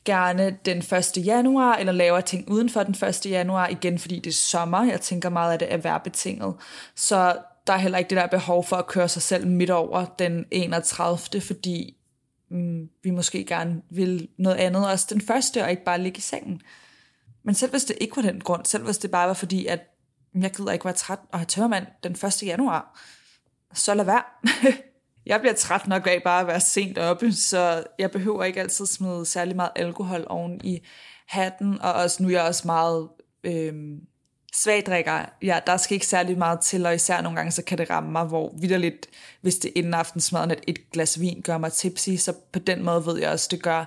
gerne 0.04 0.58
den 0.64 0.78
1. 0.78 1.12
januar, 1.16 1.76
eller 1.76 1.92
laver 1.92 2.20
ting 2.20 2.50
uden 2.50 2.70
for 2.70 2.82
den 2.82 3.08
1. 3.08 3.26
januar, 3.26 3.68
igen 3.68 3.98
fordi 3.98 4.18
det 4.18 4.30
er 4.30 4.34
sommer. 4.34 4.84
Jeg 4.84 5.00
tænker 5.00 5.28
meget, 5.28 5.54
at 5.54 5.60
det 5.60 5.72
er 5.72 5.76
værbetinget. 5.76 6.54
Så 6.94 7.36
der 7.66 7.72
er 7.72 7.76
heller 7.78 7.98
ikke 7.98 8.10
det 8.10 8.16
der 8.16 8.26
behov 8.26 8.64
for 8.64 8.76
at 8.76 8.86
køre 8.86 9.08
sig 9.08 9.22
selv 9.22 9.46
midt 9.46 9.70
over 9.70 10.04
den 10.18 10.44
31. 10.50 11.40
fordi 11.40 11.96
mm, 12.48 12.88
vi 13.02 13.10
måske 13.10 13.44
gerne 13.44 13.82
vil 13.90 14.28
noget 14.38 14.56
andet 14.56 14.88
også 14.88 15.06
den 15.10 15.20
første, 15.20 15.62
og 15.62 15.70
ikke 15.70 15.84
bare 15.84 16.00
ligge 16.00 16.18
i 16.18 16.20
sengen. 16.20 16.60
Men 17.42 17.54
selv 17.54 17.70
hvis 17.70 17.84
det 17.84 17.96
ikke 18.00 18.16
var 18.16 18.22
den 18.22 18.40
grund, 18.40 18.64
selv 18.64 18.84
hvis 18.84 18.98
det 18.98 19.10
bare 19.10 19.28
var 19.28 19.34
fordi, 19.34 19.66
at 19.66 19.80
jeg 20.34 20.50
gider 20.50 20.72
ikke 20.72 20.84
være 20.84 20.94
træt 20.94 21.18
og 21.32 21.38
have 21.38 21.46
tørmand 21.46 21.86
den 22.02 22.12
1. 22.12 22.42
januar, 22.42 23.00
så 23.74 23.94
lad 23.94 24.04
være. 24.04 24.22
Jeg 25.26 25.40
bliver 25.40 25.54
træt 25.54 25.86
nok 25.86 26.06
af 26.06 26.20
bare 26.24 26.40
at 26.40 26.46
være 26.46 26.60
sent 26.60 26.98
oppe, 26.98 27.32
så 27.32 27.84
jeg 27.98 28.10
behøver 28.10 28.44
ikke 28.44 28.60
altid 28.60 28.86
smide 28.86 29.26
særlig 29.26 29.56
meget 29.56 29.70
alkohol 29.76 30.24
oven 30.28 30.60
i 30.64 30.80
hatten, 31.26 31.80
og 31.80 31.92
også, 31.92 32.22
nu 32.22 32.28
er 32.28 32.32
jeg 32.32 32.42
også 32.42 32.62
meget 32.66 33.08
øh, 33.44 33.74
svagdrikker. 34.54 35.24
Ja, 35.42 35.60
der 35.66 35.76
skal 35.76 35.94
ikke 35.94 36.06
særlig 36.06 36.38
meget 36.38 36.60
til, 36.60 36.86
og 36.86 36.94
især 36.94 37.20
nogle 37.20 37.36
gange, 37.36 37.52
så 37.52 37.64
kan 37.64 37.78
det 37.78 37.90
ramme 37.90 38.12
mig, 38.12 38.24
hvor 38.24 38.54
vidderligt, 38.60 39.06
hvis 39.40 39.56
det 39.58 39.72
inden 39.74 39.94
aftensmaden, 39.94 40.50
at 40.50 40.64
et 40.66 40.90
glas 40.90 41.20
vin 41.20 41.42
gør 41.42 41.58
mig 41.58 41.72
tipsy, 41.72 42.10
så 42.16 42.32
på 42.52 42.58
den 42.58 42.82
måde 42.82 43.06
ved 43.06 43.18
jeg 43.18 43.30
også, 43.30 43.48
det 43.50 43.62
gør 43.62 43.84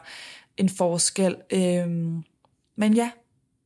en 0.58 0.70
forskel. 0.70 1.36
Øh, 1.53 1.88
men 2.75 2.94
ja, 2.94 3.12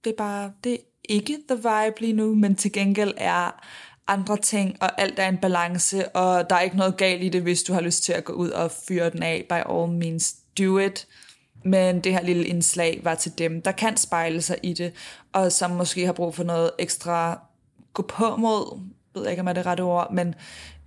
det 0.03 0.09
er 0.09 0.17
bare, 0.17 0.53
det 0.63 0.73
er 0.73 0.77
ikke 1.09 1.37
the 1.49 1.55
vibe 1.57 2.01
lige 2.01 2.13
nu, 2.13 2.35
men 2.35 2.55
til 2.55 2.71
gengæld 2.71 3.13
er 3.17 3.65
andre 4.11 4.37
ting, 4.37 4.77
og 4.81 5.01
alt 5.01 5.19
er 5.19 5.27
en 5.27 5.37
balance, 5.37 6.09
og 6.09 6.49
der 6.49 6.55
er 6.55 6.61
ikke 6.61 6.77
noget 6.77 6.97
galt 6.97 7.23
i 7.23 7.29
det, 7.29 7.41
hvis 7.41 7.63
du 7.63 7.73
har 7.73 7.81
lyst 7.81 8.03
til 8.03 8.13
at 8.13 8.23
gå 8.23 8.33
ud 8.33 8.49
og 8.49 8.71
fyre 8.87 9.09
den 9.09 9.23
af, 9.23 9.45
by 9.49 9.71
all 9.71 9.91
means 9.91 10.35
do 10.59 10.77
it. 10.77 11.07
Men 11.63 11.99
det 11.99 12.13
her 12.13 12.21
lille 12.21 12.45
indslag 12.45 12.99
var 13.03 13.15
til 13.15 13.37
dem, 13.37 13.61
der 13.61 13.71
kan 13.71 13.97
spejle 13.97 14.41
sig 14.41 14.57
i 14.63 14.73
det, 14.73 14.93
og 15.33 15.51
som 15.51 15.71
måske 15.71 16.05
har 16.05 16.13
brug 16.13 16.35
for 16.35 16.43
noget 16.43 16.71
ekstra 16.79 17.39
gå 17.93 18.01
på 18.01 18.35
mod, 18.35 18.79
ved 19.13 19.21
jeg 19.23 19.31
ikke 19.31 19.41
om 19.41 19.47
er 19.47 19.53
det 19.53 19.65
rette 19.65 19.81
ord, 19.81 20.13
men 20.13 20.35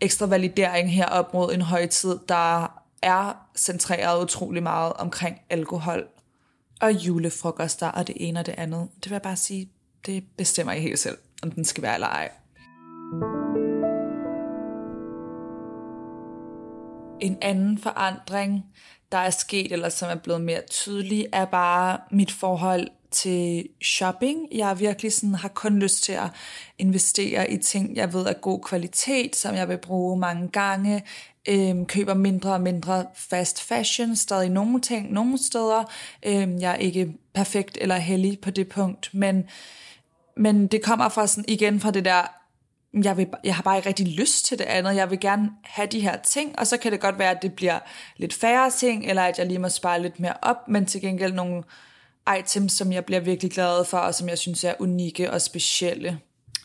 ekstra 0.01 0.27
validering 0.27 0.93
her 0.93 1.07
op 1.07 1.35
mod 1.35 1.55
en 1.55 1.61
højtid, 1.61 2.19
der 2.29 2.81
er 3.03 3.47
centreret 3.57 4.23
utrolig 4.23 4.63
meget 4.63 4.93
omkring 4.93 5.41
alkohol 5.51 6.07
og 6.81 6.93
julefrokoster 6.93 7.89
og 7.89 8.07
det 8.07 8.15
ene 8.19 8.41
og 8.41 8.47
det 8.47 8.55
andet. 8.59 8.89
Det 8.97 9.11
vil 9.11 9.15
jeg 9.15 9.23
bare 9.23 9.37
sige, 9.37 9.71
det 10.07 10.25
bestemmer 10.37 10.73
jeg 10.73 10.83
helt 10.83 10.99
selv, 10.99 11.19
om 11.43 11.51
den 11.51 11.65
skal 11.65 11.83
være 11.83 11.95
eller 11.95 12.07
ej. 12.07 12.31
En 17.21 17.39
anden 17.43 17.79
forandring, 17.79 18.65
der 19.13 19.19
er 19.19 19.31
sket, 19.31 19.73
eller 19.73 19.89
som 19.89 20.11
er 20.11 20.15
blevet 20.15 20.41
mere 20.41 20.61
tydelig, 20.71 21.27
er 21.33 21.45
bare 21.45 21.99
mit 22.11 22.33
forhold 22.33 22.89
til 23.11 23.69
shopping. 23.83 24.39
Jeg 24.53 24.81
virkelig 24.81 25.13
sådan, 25.13 25.35
har 25.35 25.49
kun 25.49 25.79
lyst 25.79 26.05
til 26.05 26.13
at 26.13 26.29
investere 26.79 27.51
i 27.51 27.57
ting, 27.57 27.97
jeg 27.97 28.13
ved 28.13 28.27
er 28.27 28.33
god 28.33 28.61
kvalitet, 28.61 29.37
som 29.37 29.55
jeg 29.55 29.69
vil 29.69 29.79
bruge 29.79 30.19
mange 30.19 30.49
gange. 30.49 31.05
Øhm, 31.49 31.87
køber 31.87 32.15
mindre 32.15 32.53
og 32.53 32.61
mindre 32.61 33.07
fast 33.15 33.63
fashion, 33.63 34.17
stadig 34.17 34.51
nogle 34.51 34.81
ting, 34.81 35.13
nogle 35.13 35.39
steder. 35.39 35.85
Øhm, 36.27 36.59
jeg 36.61 36.71
er 36.71 36.77
ikke 36.77 37.13
perfekt 37.35 37.79
eller 37.81 37.97
heldig 37.97 38.39
på 38.41 38.51
det 38.51 38.69
punkt, 38.69 39.11
men, 39.13 39.45
men 40.37 40.67
det 40.67 40.83
kommer 40.83 41.09
fra 41.09 41.27
sådan, 41.27 41.45
igen 41.49 41.81
fra 41.81 41.91
det 41.91 42.05
der 42.05 42.44
jeg, 43.03 43.17
vil, 43.17 43.27
jeg 43.45 43.55
har 43.55 43.63
bare 43.63 43.77
ikke 43.77 43.89
rigtig 43.89 44.07
lyst 44.07 44.45
til 44.45 44.59
det 44.59 44.65
andet. 44.65 44.97
Jeg 44.97 45.11
vil 45.11 45.21
gerne 45.21 45.51
have 45.65 45.89
de 45.89 46.01
her 46.01 46.17
ting, 46.17 46.59
og 46.59 46.67
så 46.67 46.77
kan 46.77 46.93
det 46.93 47.01
godt 47.01 47.19
være, 47.19 47.31
at 47.31 47.43
det 47.43 47.53
bliver 47.53 47.79
lidt 48.17 48.35
færre 48.35 48.71
ting, 48.71 49.07
eller 49.07 49.23
at 49.23 49.39
jeg 49.39 49.47
lige 49.47 49.59
må 49.59 49.69
spare 49.69 50.03
lidt 50.03 50.21
mere 50.21 50.35
op, 50.43 50.69
men 50.69 50.87
til 50.87 51.01
gengæld 51.01 51.33
nogle 51.33 51.63
items, 52.39 52.73
som 52.73 52.93
jeg 52.93 53.05
bliver 53.05 53.21
virkelig 53.21 53.53
glad 53.53 53.85
for, 53.85 53.99
og 53.99 54.15
som 54.15 54.29
jeg 54.29 54.39
synes 54.39 54.65
er 54.65 54.75
unikke 54.79 55.31
og 55.31 55.41
specielle. 55.41 56.19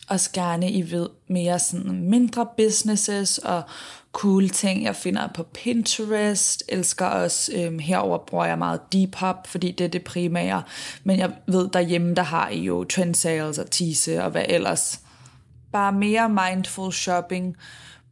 Og 0.08 0.18
gerne 0.32 0.70
I 0.70 0.90
ved 0.90 1.08
mere 1.28 1.58
sådan 1.58 2.10
mindre 2.10 2.46
businesses 2.56 3.38
og 3.38 3.62
cool 4.12 4.48
ting, 4.48 4.84
jeg 4.84 4.96
finder 4.96 5.28
på 5.34 5.42
Pinterest. 5.42 6.62
Elsker 6.68 7.06
også, 7.06 7.52
øhm, 7.54 7.78
herover 7.78 8.18
bruger 8.18 8.44
jeg 8.44 8.58
meget 8.58 8.80
Depop, 8.92 9.46
fordi 9.46 9.70
det 9.70 9.84
er 9.84 9.88
det 9.88 10.04
primære. 10.04 10.62
Men 11.04 11.18
jeg 11.18 11.30
ved 11.46 11.68
derhjemme, 11.68 12.14
der 12.14 12.22
har 12.22 12.48
I 12.48 12.60
jo 12.60 12.84
trend 12.84 13.14
sales 13.14 13.58
og 13.58 13.70
tease 13.70 14.24
og 14.24 14.30
hvad 14.30 14.44
ellers 14.48 15.00
bare 15.72 15.92
mere 15.92 16.28
mindful 16.28 16.92
shopping, 16.92 17.56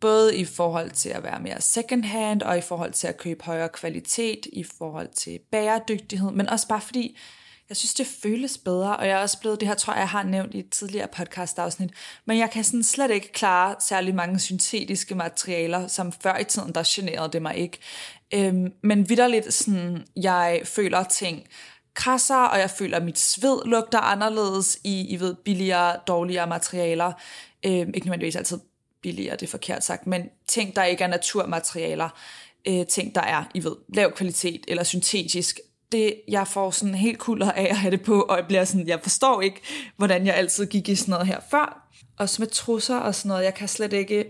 både 0.01 0.37
i 0.37 0.45
forhold 0.45 0.91
til 0.91 1.09
at 1.09 1.23
være 1.23 1.41
mere 1.41 1.61
second 1.61 2.05
hand, 2.05 2.43
og 2.43 2.59
i 2.59 2.61
forhold 2.61 2.93
til 2.93 3.07
at 3.07 3.17
købe 3.17 3.45
højere 3.45 3.69
kvalitet, 3.69 4.47
i 4.53 4.65
forhold 4.79 5.09
til 5.09 5.39
bæredygtighed, 5.53 6.31
men 6.31 6.49
også 6.49 6.69
bare 6.69 6.81
fordi, 6.81 7.19
jeg 7.69 7.77
synes, 7.77 7.95
det 7.95 8.07
føles 8.23 8.59
bedre, 8.59 8.97
og 8.97 9.07
jeg 9.07 9.19
er 9.19 9.23
også 9.23 9.41
blevet, 9.41 9.61
det 9.61 9.69
her 9.69 9.75
tror 9.75 9.93
jeg, 9.93 10.01
jeg 10.01 10.09
har 10.09 10.23
nævnt 10.23 10.55
i 10.55 10.59
et 10.59 10.71
tidligere 10.71 11.09
podcast-afsnit, 11.09 11.91
men 12.25 12.39
jeg 12.39 12.51
kan 12.51 12.65
sådan 12.65 12.83
slet 12.83 13.11
ikke 13.11 13.33
klare 13.33 13.75
særlig 13.81 14.15
mange 14.15 14.39
syntetiske 14.39 15.15
materialer, 15.15 15.87
som 15.87 16.13
før 16.13 16.39
i 16.39 16.45
tiden, 16.45 16.75
der 16.75 16.83
generede 16.87 17.33
det 17.33 17.43
mig 17.43 17.57
ikke. 17.57 17.79
Øhm, 18.35 18.73
men 18.83 19.09
vidderligt 19.09 19.55
sådan, 19.55 20.07
jeg 20.17 20.61
føler 20.65 21.05
ting 21.05 21.47
krasser, 21.99 22.37
og 22.37 22.59
jeg 22.59 22.71
føler, 22.71 22.97
at 22.97 23.05
mit 23.05 23.19
sved 23.19 23.67
lugter 23.67 23.99
anderledes 23.99 24.79
i, 24.85 25.07
I 25.09 25.21
ved, 25.21 25.35
billigere, 25.35 25.97
dårligere 26.07 26.47
materialer. 26.47 27.13
Øh, 27.67 27.73
ikke 27.73 28.01
nødvendigvis 28.07 28.37
altid 28.37 28.59
billigere, 29.03 29.37
det 29.37 29.43
er 29.43 29.51
forkert 29.51 29.85
sagt, 29.85 30.07
men 30.07 30.23
ting, 30.47 30.77
der 30.77 30.85
ikke 30.85 31.05
er 31.05 31.09
naturmaterialer, 31.09 32.09
øh, 32.69 32.87
ting, 32.87 33.15
der 33.15 33.21
er, 33.21 33.45
I 33.55 33.65
ved, 33.65 33.77
lav 33.95 34.13
kvalitet 34.13 34.65
eller 34.69 34.83
syntetisk, 34.83 35.61
det, 35.93 36.15
jeg 36.29 36.49
får 36.49 36.71
sådan 36.71 36.95
helt 36.95 37.19
kulder 37.19 37.53
af 37.53 37.67
at 37.71 37.77
have 37.77 37.91
det 37.91 38.03
på, 38.03 38.23
og 38.23 38.37
jeg 38.37 38.47
bliver 38.47 38.65
sådan, 38.65 38.89
jeg 38.89 39.01
forstår 39.03 39.41
ikke, 39.41 39.61
hvordan 39.97 40.27
jeg 40.27 40.35
altid 40.35 40.67
gik 40.67 40.89
i 40.89 40.95
sådan 40.95 41.13
noget 41.13 41.27
her 41.27 41.41
før. 41.51 41.85
Og 42.19 42.29
med 42.39 42.47
trusser 42.47 42.97
og 42.97 43.15
sådan 43.15 43.29
noget, 43.29 43.45
jeg 43.45 43.55
kan 43.55 43.69
slet 43.69 43.93
ikke, 43.93 44.27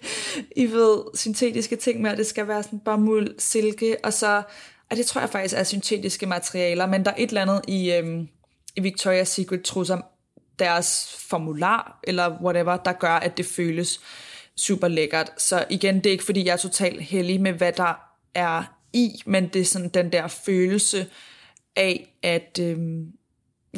I 0.56 0.66
ved, 0.66 1.16
syntetiske 1.16 1.76
ting 1.76 2.00
med, 2.00 2.16
det 2.16 2.26
skal 2.26 2.48
være 2.48 2.62
sådan 2.62 2.78
bomuld, 2.78 3.34
silke, 3.38 3.96
og 4.04 4.12
så, 4.12 4.42
og 4.90 4.96
det 4.96 5.06
tror 5.06 5.20
jeg 5.20 5.30
faktisk 5.30 5.54
er 5.54 5.64
syntetiske 5.64 6.26
materialer, 6.26 6.86
men 6.86 7.04
der 7.04 7.10
er 7.10 7.14
et 7.18 7.28
eller 7.28 7.42
andet 7.42 7.60
i, 7.68 7.92
øhm, 7.92 8.28
i 8.76 8.80
Victoria's 8.80 9.24
Secret 9.24 9.62
trusser, 9.62 10.00
deres 10.58 11.16
formular, 11.28 12.00
eller 12.04 12.42
whatever, 12.42 12.76
der 12.76 12.92
gør, 12.92 13.14
at 13.14 13.36
det 13.36 13.46
føles 13.46 14.00
super 14.56 14.88
lækkert. 14.88 15.30
Så 15.38 15.64
igen, 15.70 15.96
det 15.96 16.06
er 16.06 16.10
ikke 16.10 16.24
fordi, 16.24 16.44
jeg 16.44 16.52
er 16.52 16.56
totalt 16.56 17.02
heldig 17.02 17.40
med, 17.40 17.52
hvad 17.52 17.72
der 17.72 17.94
er 18.34 18.62
i, 18.92 19.22
men 19.26 19.48
det 19.48 19.60
er 19.60 19.64
sådan 19.64 19.88
den 19.88 20.12
der 20.12 20.28
følelse 20.28 21.06
af, 21.76 22.14
at, 22.22 22.58
øhm, 22.62 23.12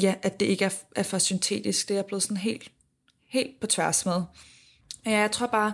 ja, 0.01 0.15
at 0.21 0.39
det 0.39 0.45
ikke 0.45 0.65
er, 0.65 0.73
er 0.95 1.03
for 1.03 1.17
syntetisk. 1.17 1.89
Det 1.89 1.97
er 1.97 2.03
blevet 2.03 2.23
sådan 2.23 2.37
helt, 2.37 2.71
helt 3.27 3.59
på 3.61 3.67
tværs 3.67 4.05
med. 4.05 4.21
Ja, 5.05 5.19
jeg 5.19 5.31
tror 5.31 5.47
bare, 5.47 5.73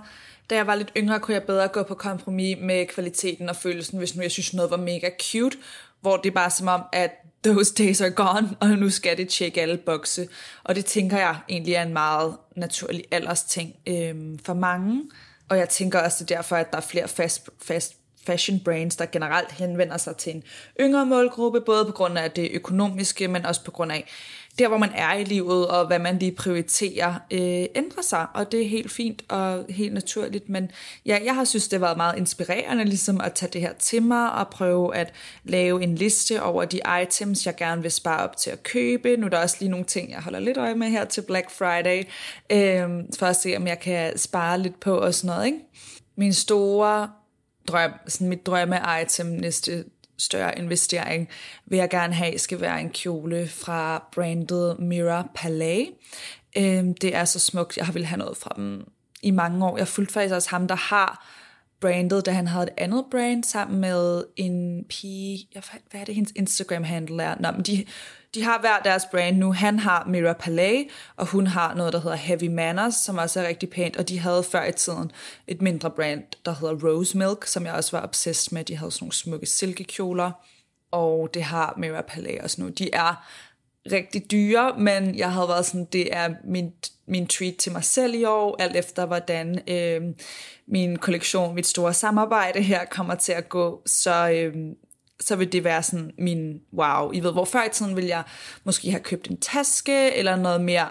da 0.49 0.55
jeg 0.55 0.67
var 0.67 0.75
lidt 0.75 0.91
yngre, 0.97 1.19
kunne 1.19 1.33
jeg 1.33 1.43
bedre 1.43 1.67
gå 1.67 1.83
på 1.83 1.95
kompromis 1.95 2.57
med 2.61 2.87
kvaliteten 2.87 3.49
og 3.49 3.55
følelsen, 3.55 3.97
hvis 3.97 4.15
nu 4.15 4.21
jeg 4.21 4.31
synes 4.31 4.53
noget 4.53 4.71
var 4.71 4.77
mega 4.77 5.09
cute, 5.21 5.57
hvor 6.01 6.17
det 6.17 6.29
er 6.29 6.33
bare 6.33 6.49
som 6.49 6.67
om, 6.67 6.81
at 6.93 7.11
those 7.43 7.73
days 7.73 8.01
are 8.01 8.11
gone, 8.11 8.49
og 8.59 8.69
nu 8.69 8.89
skal 8.89 9.17
det 9.17 9.29
tjekke 9.29 9.61
alle 9.61 9.77
bokse. 9.77 10.27
Og 10.63 10.75
det 10.75 10.85
tænker 10.85 11.17
jeg 11.17 11.37
egentlig 11.49 11.73
er 11.73 11.83
en 11.83 11.93
meget 11.93 12.37
naturlig 12.55 13.03
alders 13.11 13.43
ting 13.43 13.75
øhm, 13.87 14.39
for 14.39 14.53
mange. 14.53 15.03
Og 15.49 15.57
jeg 15.57 15.69
tænker 15.69 15.99
også 15.99 16.17
det 16.19 16.29
derfor, 16.29 16.55
at 16.55 16.71
der 16.71 16.77
er 16.77 16.81
flere 16.81 17.07
fast, 17.07 17.49
fast 17.61 17.93
fashion 18.27 18.59
brands, 18.59 18.95
der 18.95 19.05
generelt 19.05 19.51
henvender 19.51 19.97
sig 19.97 20.17
til 20.17 20.35
en 20.35 20.43
yngre 20.79 21.05
målgruppe, 21.05 21.61
både 21.61 21.85
på 21.85 21.91
grund 21.91 22.17
af 22.17 22.31
det 22.31 22.49
økonomiske, 22.53 23.27
men 23.27 23.45
også 23.45 23.63
på 23.63 23.71
grund 23.71 23.91
af 23.91 24.05
der, 24.59 24.67
hvor 24.67 24.77
man 24.77 24.91
er 24.95 25.13
i 25.13 25.23
livet, 25.23 25.67
og 25.67 25.87
hvad 25.87 25.99
man 25.99 26.19
lige 26.19 26.31
prioriterer, 26.31 27.13
øh, 27.31 27.65
ændrer 27.75 28.01
sig, 28.01 28.27
og 28.33 28.51
det 28.51 28.61
er 28.61 28.67
helt 28.67 28.91
fint 28.91 29.23
og 29.29 29.65
helt 29.69 29.93
naturligt, 29.93 30.49
men 30.49 30.71
ja, 31.05 31.19
jeg 31.25 31.35
har 31.35 31.43
synes, 31.43 31.67
det 31.67 31.79
har 31.79 31.85
været 31.85 31.97
meget 31.97 32.17
inspirerende 32.17 32.85
ligesom 32.85 33.21
at 33.21 33.33
tage 33.33 33.49
det 33.53 33.61
her 33.61 33.73
til 33.73 34.03
mig 34.03 34.31
og 34.31 34.47
prøve 34.47 34.95
at 34.95 35.13
lave 35.43 35.83
en 35.83 35.95
liste 35.95 36.43
over 36.43 36.65
de 36.65 36.79
items, 37.01 37.45
jeg 37.45 37.55
gerne 37.55 37.81
vil 37.81 37.91
spare 37.91 38.23
op 38.23 38.37
til 38.37 38.49
at 38.49 38.63
købe. 38.63 39.17
Nu 39.17 39.25
er 39.25 39.29
der 39.29 39.37
også 39.37 39.57
lige 39.59 39.69
nogle 39.69 39.85
ting, 39.85 40.11
jeg 40.11 40.19
holder 40.19 40.39
lidt 40.39 40.57
øje 40.57 40.75
med 40.75 40.87
her 40.87 41.05
til 41.05 41.21
Black 41.21 41.51
Friday, 41.51 42.03
øh, 42.49 43.03
for 43.19 43.25
at 43.25 43.35
se, 43.35 43.57
om 43.57 43.67
jeg 43.67 43.79
kan 43.79 44.17
spare 44.17 44.59
lidt 44.59 44.79
på 44.79 44.97
og 44.97 45.13
sådan 45.13 45.35
noget, 45.35 45.45
ikke? 45.45 45.59
Min 46.15 46.33
store 46.33 47.09
drøm, 47.67 47.91
sådan 48.07 48.29
mit 48.29 48.45
drømme-item 48.45 49.27
næste 49.27 49.85
større 50.17 50.57
investering, 50.57 51.29
vil 51.65 51.77
jeg 51.77 51.89
gerne 51.89 52.13
have, 52.13 52.37
skal 52.37 52.61
være 52.61 52.81
en 52.81 52.89
kjole 52.89 53.47
fra 53.47 54.03
brandet 54.11 54.79
Mira 54.79 55.27
Palais. 55.35 55.89
Øhm, 56.57 56.93
det 56.93 57.15
er 57.15 57.25
så 57.25 57.39
smukt, 57.39 57.77
jeg 57.77 57.85
har 57.85 57.93
vil 57.93 58.05
have 58.05 58.17
noget 58.17 58.37
fra 58.37 58.53
dem 58.55 58.87
i 59.21 59.31
mange 59.31 59.65
år. 59.65 59.77
Jeg 59.77 59.87
fulgte 59.87 60.13
faktisk 60.13 60.35
også 60.35 60.49
ham, 60.49 60.67
der 60.67 60.75
har 60.75 61.27
brandet, 61.81 62.25
da 62.25 62.31
han 62.31 62.47
havde 62.47 62.63
et 62.63 62.73
andet 62.77 63.05
brand 63.11 63.43
sammen 63.43 63.81
med 63.81 64.23
en 64.35 64.85
pige, 64.89 65.47
jeg, 65.55 65.63
hvad 65.91 66.01
er 66.01 66.05
det, 66.05 66.15
hendes 66.15 66.33
Instagram-handle 66.35 67.23
er? 67.23 67.35
Nå, 67.39 67.51
men 67.51 67.61
de, 67.61 67.85
de 68.33 68.43
har 68.43 68.59
hver 68.59 68.79
deres 68.79 69.05
brand 69.11 69.37
nu. 69.37 69.53
Han 69.53 69.79
har 69.79 70.05
Mira 70.07 70.33
Palais, 70.33 70.87
og 71.15 71.25
hun 71.25 71.47
har 71.47 71.75
noget, 71.75 71.93
der 71.93 71.99
hedder 71.99 72.15
Heavy 72.15 72.47
Manners, 72.47 72.95
som 72.95 73.17
også 73.17 73.39
er 73.41 73.47
rigtig 73.47 73.69
pænt, 73.69 73.97
og 73.97 74.09
de 74.09 74.19
havde 74.19 74.43
før 74.43 74.65
i 74.65 74.71
tiden 74.71 75.11
et 75.47 75.61
mindre 75.61 75.91
brand, 75.91 76.23
der 76.45 76.55
hedder 76.55 76.87
Rose 76.87 77.17
Milk, 77.17 77.45
som 77.45 77.65
jeg 77.65 77.73
også 77.73 77.97
var 77.97 78.03
obsessed 78.03 78.53
med. 78.53 78.63
De 78.63 78.77
havde 78.77 78.91
sådan 78.91 79.03
nogle 79.03 79.13
smukke 79.13 79.45
silkekjoler, 79.45 80.31
og 80.91 81.29
det 81.33 81.43
har 81.43 81.73
Mira 81.77 82.01
Palais 82.01 82.41
også 82.43 82.61
nu. 82.61 82.69
De 82.69 82.89
er 82.93 83.27
rigtig 83.91 84.31
dyre, 84.31 84.75
men 84.77 85.17
jeg 85.17 85.31
havde 85.31 85.47
været 85.47 85.65
sådan, 85.65 85.87
det 85.93 86.15
er 86.15 86.29
min, 86.43 86.73
min 87.07 87.27
treat 87.27 87.55
til 87.55 87.71
mig 87.71 87.83
selv 87.83 88.15
i 88.15 88.23
år, 88.23 88.55
alt 88.59 88.75
efter 88.75 89.05
hvordan 89.05 89.61
øh, 89.67 90.01
min 90.67 90.97
kollektion, 90.97 91.55
mit 91.55 91.67
store 91.67 91.93
samarbejde 91.93 92.61
her 92.61 92.85
kommer 92.85 93.15
til 93.15 93.31
at 93.31 93.49
gå, 93.49 93.81
så, 93.85 94.29
øh, 94.29 94.55
så 95.19 95.35
vil 95.35 95.51
det 95.51 95.63
være 95.63 95.83
sådan 95.83 96.11
min 96.17 96.61
wow. 96.73 97.11
I 97.11 97.19
ved, 97.19 97.31
hvor 97.31 97.45
før 97.45 97.63
i 97.63 97.69
tiden 97.69 97.95
ville 97.95 98.09
jeg 98.09 98.23
måske 98.63 98.91
have 98.91 99.03
købt 99.03 99.27
en 99.27 99.37
taske, 99.37 100.15
eller 100.15 100.35
noget 100.35 100.61
mere, 100.61 100.89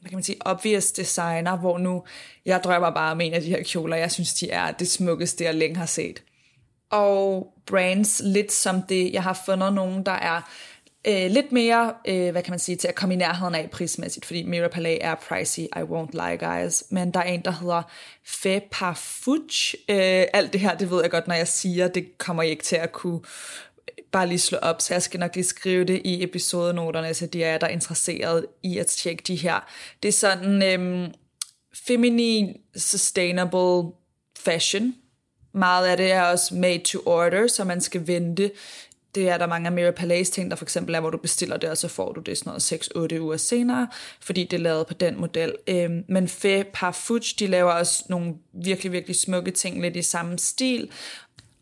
hvad 0.00 0.08
kan 0.08 0.16
man 0.16 0.22
sige, 0.22 0.36
obvious 0.40 0.92
designer, 0.92 1.56
hvor 1.56 1.78
nu 1.78 2.04
jeg 2.46 2.60
drømmer 2.64 2.90
bare 2.90 3.12
om 3.12 3.20
en 3.20 3.34
af 3.34 3.40
de 3.40 3.48
her 3.48 3.62
kjoler, 3.62 3.96
jeg 3.96 4.12
synes, 4.12 4.34
de 4.34 4.50
er 4.50 4.70
det 4.70 4.90
smukkeste, 4.90 5.44
jeg 5.44 5.54
længe 5.54 5.76
har 5.76 5.86
set. 5.86 6.22
Og 6.90 7.52
brands 7.66 8.20
lidt 8.24 8.52
som 8.52 8.82
det, 8.82 9.12
jeg 9.12 9.22
har 9.22 9.42
fundet 9.46 9.72
nogen, 9.72 10.06
der 10.06 10.12
er 10.12 10.42
øh, 11.06 11.30
lidt 11.30 11.52
mere, 11.52 11.94
øh, 12.08 12.30
hvad 12.30 12.42
kan 12.42 12.52
man 12.52 12.58
sige, 12.58 12.76
til 12.76 12.88
at 12.88 12.94
komme 12.94 13.14
i 13.14 13.18
nærheden 13.18 13.54
af 13.54 13.70
prismæssigt, 13.70 14.26
fordi 14.26 14.42
Mira 14.42 14.68
Palais 14.68 14.98
er 15.00 15.14
pricey, 15.14 15.62
I 15.62 15.80
won't 15.80 16.10
lie 16.12 16.36
guys, 16.36 16.84
men 16.90 17.10
der 17.10 17.20
er 17.20 17.24
en, 17.24 17.40
der 17.44 17.50
hedder 17.50 17.82
Fe 18.24 18.60
Parfuge. 18.70 19.76
Øh, 19.88 20.26
alt 20.32 20.52
det 20.52 20.60
her, 20.60 20.76
det 20.76 20.90
ved 20.90 21.02
jeg 21.02 21.10
godt, 21.10 21.28
når 21.28 21.34
jeg 21.34 21.48
siger, 21.48 21.88
det 21.88 22.18
kommer 22.18 22.42
I 22.42 22.50
ikke 22.50 22.64
til 22.64 22.76
at 22.76 22.92
kunne 22.92 23.18
øh, 23.18 24.04
bare 24.12 24.26
lige 24.26 24.38
slå 24.38 24.58
op, 24.58 24.80
så 24.80 24.94
jeg 24.94 25.02
skal 25.02 25.20
nok 25.20 25.34
lige 25.34 25.44
skrive 25.44 25.84
det 25.84 26.02
i 26.04 26.22
episodenoterne, 26.22 27.14
så 27.14 27.26
de 27.26 27.44
er 27.44 27.58
der 27.58 27.68
interesseret 27.68 28.46
i 28.62 28.78
at 28.78 28.86
tjekke 28.86 29.22
de 29.26 29.36
her. 29.36 29.68
Det 30.02 30.08
er 30.08 30.12
sådan 30.12 30.62
øhm, 30.62 31.12
feminin, 31.74 32.56
sustainable 32.76 33.92
fashion. 34.38 34.94
Meget 35.54 35.86
af 35.86 35.96
det 35.96 36.12
er 36.12 36.22
også 36.22 36.54
made 36.54 36.78
to 36.78 36.98
order, 37.06 37.46
så 37.46 37.64
man 37.64 37.80
skal 37.80 38.06
vente 38.06 38.50
det 39.14 39.28
er 39.28 39.38
der 39.38 39.46
mange 39.46 39.66
af 39.66 39.72
Mirror 39.72 39.90
Palace 39.90 40.32
ting, 40.32 40.50
der 40.50 40.56
for 40.56 40.64
eksempel 40.64 40.94
er, 40.94 41.00
hvor 41.00 41.10
du 41.10 41.18
bestiller 41.18 41.56
det, 41.56 41.70
og 41.70 41.78
så 41.78 41.88
får 41.88 42.12
du 42.12 42.20
det 42.20 42.38
sådan 42.38 42.50
noget 42.50 43.12
6-8 43.16 43.20
uger 43.20 43.36
senere, 43.36 43.88
fordi 44.20 44.44
det 44.44 44.56
er 44.56 44.62
lavet 44.62 44.86
på 44.86 44.94
den 44.94 45.20
model. 45.20 45.54
Øhm, 45.66 46.04
men 46.08 46.28
Fe 46.28 46.64
Parfuge, 46.72 47.34
de 47.38 47.46
laver 47.46 47.72
også 47.72 48.04
nogle 48.08 48.34
virkelig, 48.52 48.92
virkelig 48.92 49.16
smukke 49.16 49.50
ting, 49.50 49.82
lidt 49.82 49.96
i 49.96 50.02
samme 50.02 50.38
stil, 50.38 50.90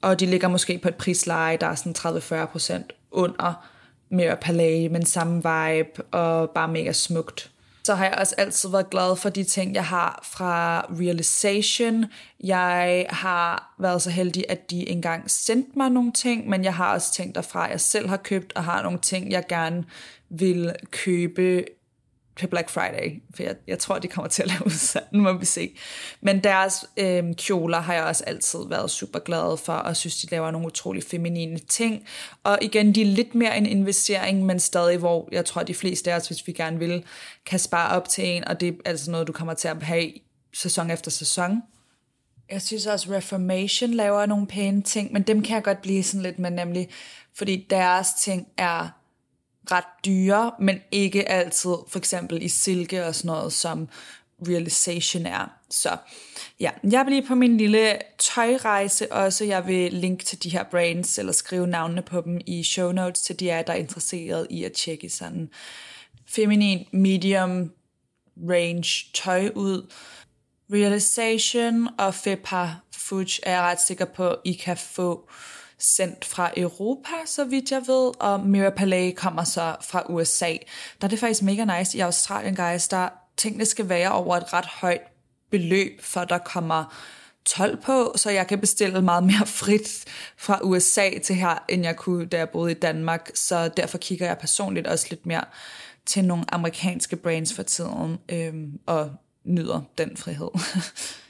og 0.03 0.21
de 0.21 0.27
ligger 0.27 0.49
måske 0.49 0.79
på 0.79 0.89
et 0.89 0.95
prisleje, 0.95 1.57
der 1.57 1.67
er 1.67 1.75
sådan 1.75 1.95
30-40% 1.99 3.09
under 3.11 3.69
mere 4.09 4.37
Palais, 4.37 4.91
men 4.91 5.07
samme 5.07 5.37
vibe, 5.37 6.03
og 6.11 6.51
bare 6.51 6.69
mega 6.69 6.93
smukt. 6.93 7.51
Så 7.87 7.95
har 7.95 8.05
jeg 8.05 8.15
også 8.19 8.35
altid 8.39 8.69
været 8.71 8.91
glad 8.91 9.17
for 9.17 9.29
de 9.29 9.45
ting, 9.45 9.75
jeg 9.75 9.85
har 9.85 10.21
fra 10.23 10.81
Realization. 10.81 12.05
Jeg 12.45 13.07
har 13.11 13.75
været 13.79 14.03
så 14.03 14.11
heldig, 14.11 14.45
at 14.49 14.71
de 14.71 14.89
engang 14.89 15.31
sendte 15.31 15.71
mig 15.79 15.91
nogle 15.91 16.13
ting, 16.13 16.49
men 16.49 16.65
jeg 16.65 16.75
har 16.75 16.95
også 16.95 17.13
ting 17.13 17.35
derfra, 17.35 17.65
jeg 17.65 17.81
selv 17.81 18.09
har 18.09 18.17
købt, 18.17 18.53
og 18.57 18.65
har 18.65 18.83
nogle 18.83 18.99
ting, 18.99 19.31
jeg 19.31 19.45
gerne 19.49 19.85
vil 20.29 20.75
købe 20.91 21.65
til 22.39 22.47
Black 22.47 22.71
Friday, 22.71 23.23
for 23.35 23.43
jeg, 23.43 23.55
jeg 23.67 23.79
tror, 23.79 23.99
de 23.99 24.09
kommer 24.09 24.29
til 24.29 24.43
at 24.43 24.49
lave 24.53 24.67
udsalg, 24.67 25.07
nu 25.13 25.23
må 25.23 25.33
vi 25.33 25.45
se. 25.45 25.77
Men 26.21 26.45
deres 26.45 26.85
øh, 26.97 27.35
kjoler 27.35 27.81
har 27.81 27.95
jeg 27.95 28.05
også 28.05 28.25
altid 28.27 28.59
været 28.69 28.91
super 28.91 29.19
glad 29.19 29.57
for, 29.57 29.73
og 29.73 29.97
synes, 29.97 30.21
de 30.21 30.31
laver 30.31 30.51
nogle 30.51 30.67
utrolig 30.67 31.03
feminine 31.05 31.59
ting. 31.59 32.07
Og 32.45 32.59
igen, 32.63 32.95
de 32.95 33.03
er 33.03 33.07
lidt 33.07 33.35
mere 33.35 33.59
en 33.59 33.67
investering, 33.67 34.47
men 34.47 34.61
stadig, 34.61 34.99
hvor 34.99 35.29
jeg 35.33 35.45
tror, 35.45 35.63
de 35.63 35.75
fleste 35.75 36.13
af 36.13 36.17
os, 36.17 36.27
hvis 36.27 36.47
vi 36.47 36.53
gerne 36.53 36.79
vil, 36.79 37.05
kan 37.47 37.59
spare 37.59 37.97
op 37.97 38.09
til 38.09 38.27
en, 38.27 38.49
og 38.49 38.61
det 38.61 38.69
er 38.69 38.73
altså 38.85 39.11
noget, 39.11 39.27
du 39.27 39.33
kommer 39.33 39.55
til 39.55 39.69
at 39.69 39.83
have 39.83 40.13
sæson 40.55 40.91
efter 40.91 41.11
sæson. 41.11 41.63
Jeg 42.51 42.63
synes 42.63 42.87
også, 42.87 43.11
Reformation 43.11 43.91
laver 43.91 44.27
nogle 44.27 44.47
pæne 44.47 44.83
ting, 44.83 45.13
men 45.13 45.23
dem 45.23 45.43
kan 45.43 45.55
jeg 45.55 45.65
godt 45.65 45.83
blive 45.83 46.03
sådan 46.03 46.23
lidt 46.23 46.39
med, 46.39 46.51
nemlig 46.51 46.89
fordi 47.35 47.67
deres 47.71 48.09
ting 48.15 48.49
er 48.59 48.89
ret 49.73 49.85
dyre, 50.05 50.53
men 50.61 50.81
ikke 50.91 51.29
altid 51.29 51.75
for 51.89 51.99
eksempel 51.99 52.43
i 52.43 52.49
silke 52.49 53.07
og 53.07 53.15
sådan 53.15 53.27
noget, 53.27 53.53
som 53.53 53.89
realization 54.49 55.27
er. 55.27 55.47
Så 55.71 55.97
ja, 56.61 56.71
jeg 56.91 57.05
vil 57.07 57.13
lige 57.13 57.27
på 57.27 57.35
min 57.35 57.57
lille 57.57 57.99
tøjrejse 58.19 59.13
også. 59.13 59.45
Jeg 59.45 59.67
vil 59.67 59.93
linke 59.93 60.25
til 60.25 60.43
de 60.43 60.51
her 60.51 60.63
brands, 60.63 61.19
eller 61.19 61.33
skrive 61.33 61.67
navnene 61.67 62.03
på 62.03 62.21
dem 62.21 62.41
i 62.47 62.63
show 62.63 62.93
notes 62.93 63.23
til 63.23 63.41
de 63.41 63.53
af 63.53 63.65
der 63.65 63.73
er 63.73 63.77
interesseret 63.77 64.47
i 64.51 64.65
at 64.65 64.73
tjekke 64.73 65.11
sådan 65.11 65.51
feminin, 66.27 66.87
medium 66.93 67.73
range 68.49 69.07
tøj 69.15 69.51
ud. 69.55 69.93
Realization 70.73 71.89
og 71.99 72.15
Fepa 72.15 72.71
Fudge 72.97 73.41
er 73.43 73.53
jeg 73.53 73.63
ret 73.63 73.81
sikker 73.81 74.05
på, 74.05 74.37
I 74.45 74.53
kan 74.53 74.77
få 74.77 75.29
sendt 75.79 76.25
fra 76.25 76.51
Europa, 76.57 77.13
så 77.27 77.45
vidt 77.45 77.71
jeg 77.71 77.83
ved, 77.87 78.13
og 78.21 78.41
Mira 78.41 78.71
Palais 78.71 79.15
kommer 79.17 79.45
så 79.45 79.77
fra 79.81 80.03
USA. 80.09 80.53
Der 81.01 81.05
er 81.05 81.09
det 81.09 81.19
faktisk 81.19 81.43
mega 81.43 81.79
nice 81.79 81.99
i 81.99 82.01
Australien, 82.01 82.57
guys, 82.57 82.89
der 82.89 83.09
tingene 83.37 83.65
skal 83.65 83.89
være 83.89 84.13
over 84.13 84.37
et 84.37 84.53
ret 84.53 84.67
højt 84.67 85.03
beløb, 85.51 86.01
for 86.03 86.25
der 86.25 86.39
kommer 86.39 86.95
12 87.45 87.83
på, 87.83 88.13
så 88.17 88.31
jeg 88.31 88.47
kan 88.47 88.61
bestille 88.61 89.03
meget 89.03 89.25
mere 89.25 89.47
frit 89.61 90.05
fra 90.37 90.61
USA 90.63 91.11
til 91.25 91.37
her, 91.37 91.65
end 91.69 91.83
jeg 91.83 91.97
kunne, 91.97 92.27
da 92.27 92.39
jeg 92.39 92.51
boede 92.51 92.71
i 92.71 92.75
Danmark. 92.75 93.31
Så 93.35 93.69
derfor 93.69 93.99
kigger 93.99 94.27
jeg 94.27 94.39
personligt 94.39 94.87
også 94.87 95.07
lidt 95.11 95.27
mere 95.27 95.45
til 96.07 96.25
nogle 96.25 96.45
amerikanske 96.49 97.17
brands 97.17 97.55
for 97.55 97.63
tiden, 97.63 98.19
øhm, 98.29 98.81
og 98.87 99.11
nyder 99.45 99.81
den 99.99 100.17
frihed. 100.17 100.51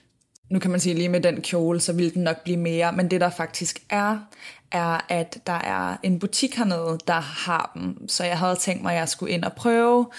nu 0.49 0.59
kan 0.59 0.71
man 0.71 0.81
sige 0.81 0.95
lige 0.95 1.09
med 1.09 1.21
den 1.21 1.43
kjole, 1.43 1.81
så 1.81 1.93
vil 1.93 2.15
den 2.15 2.23
nok 2.23 2.45
blive 2.45 2.57
mere, 2.57 2.93
men 2.93 3.11
det 3.11 3.21
der 3.21 3.31
faktisk 3.31 3.83
er, 3.91 4.19
er 4.73 5.01
at 5.09 5.39
der 5.47 5.53
er 5.53 5.97
en 6.03 6.19
butik 6.19 6.57
hernede, 6.57 6.99
der 7.07 7.21
har 7.21 7.71
dem, 7.75 8.09
så 8.09 8.25
jeg 8.25 8.39
havde 8.39 8.57
tænkt 8.57 8.83
mig, 8.83 8.93
at 8.93 8.99
jeg 8.99 9.09
skulle 9.09 9.33
ind 9.33 9.45
og 9.45 9.53
prøve 9.53 10.11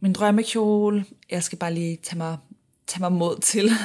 min 0.00 0.12
drømmekjole. 0.12 1.04
Jeg 1.30 1.42
skal 1.42 1.58
bare 1.58 1.74
lige 1.74 1.98
tage 2.02 2.18
mig, 2.18 2.38
tage 2.86 3.00
mig 3.00 3.12
mod 3.12 3.40
til. 3.40 3.70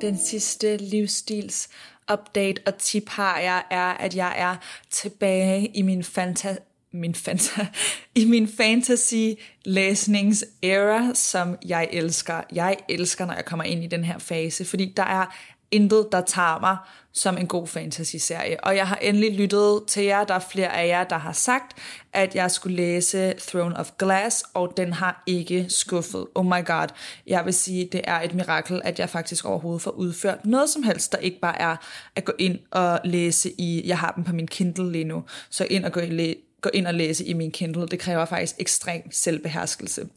Den 0.00 0.18
sidste 0.18 0.76
livsstils 0.76 1.68
update 2.12 2.62
og 2.66 2.78
tip 2.78 3.08
har 3.08 3.38
jeg, 3.38 3.62
er, 3.70 3.90
at 3.90 4.16
jeg 4.16 4.34
er 4.36 4.56
tilbage 4.90 5.66
i 5.66 5.82
min 5.82 6.04
fanta 6.04 6.56
min 6.94 7.14
fanta, 7.14 7.66
i 8.14 8.24
min 8.24 8.48
fantasy 8.48 9.40
læsnings 9.64 10.44
era, 10.62 11.14
som 11.14 11.56
jeg 11.66 11.88
elsker. 11.92 12.40
Jeg 12.52 12.76
elsker, 12.88 13.26
når 13.26 13.34
jeg 13.34 13.44
kommer 13.44 13.64
ind 13.64 13.84
i 13.84 13.86
den 13.86 14.04
her 14.04 14.18
fase, 14.18 14.64
fordi 14.64 14.92
der 14.96 15.02
er 15.02 15.26
intet, 15.70 16.08
der 16.12 16.20
tager 16.20 16.60
mig 16.60 16.76
som 17.12 17.38
en 17.38 17.46
god 17.46 17.66
fantasy-serie. 17.66 18.64
Og 18.64 18.76
jeg 18.76 18.88
har 18.88 18.96
endelig 18.96 19.32
lyttet 19.32 19.82
til 19.88 20.04
jer. 20.04 20.24
Der 20.24 20.34
er 20.34 20.38
flere 20.38 20.76
af 20.76 20.88
jer, 20.88 21.04
der 21.04 21.18
har 21.18 21.32
sagt, 21.32 21.78
at 22.12 22.34
jeg 22.34 22.50
skulle 22.50 22.76
læse 22.76 23.34
Throne 23.38 23.76
of 23.76 23.90
Glass, 23.98 24.44
og 24.54 24.72
den 24.76 24.92
har 24.92 25.22
ikke 25.26 25.66
skuffet. 25.68 26.26
Oh 26.34 26.46
my 26.46 26.66
god. 26.66 26.86
Jeg 27.26 27.44
vil 27.44 27.54
sige, 27.54 27.88
det 27.92 28.00
er 28.04 28.20
et 28.20 28.34
mirakel, 28.34 28.80
at 28.84 28.98
jeg 28.98 29.10
faktisk 29.10 29.44
overhovedet 29.44 29.82
får 29.82 29.90
udført 29.90 30.46
noget 30.46 30.70
som 30.70 30.82
helst, 30.82 31.12
der 31.12 31.18
ikke 31.18 31.40
bare 31.40 31.60
er 31.60 31.76
at 32.16 32.24
gå 32.24 32.32
ind 32.38 32.58
og 32.70 33.00
læse 33.04 33.50
i, 33.58 33.88
jeg 33.88 33.98
har 33.98 34.12
dem 34.16 34.24
på 34.24 34.32
min 34.32 34.46
Kindle 34.46 34.92
lige 34.92 35.04
nu, 35.04 35.24
så 35.50 35.66
ind 35.70 35.84
og 35.84 35.92
gå 35.92 36.00
i 36.00 36.34
gå 36.64 36.70
ind 36.74 36.86
og 36.86 36.94
læse 36.94 37.24
i 37.24 37.32
min 37.32 37.50
Kindle. 37.50 37.86
Det 37.86 37.98
kræver 37.98 38.24
faktisk 38.24 38.54
ekstrem 38.58 39.12
selvbeherskelse. 39.12 40.08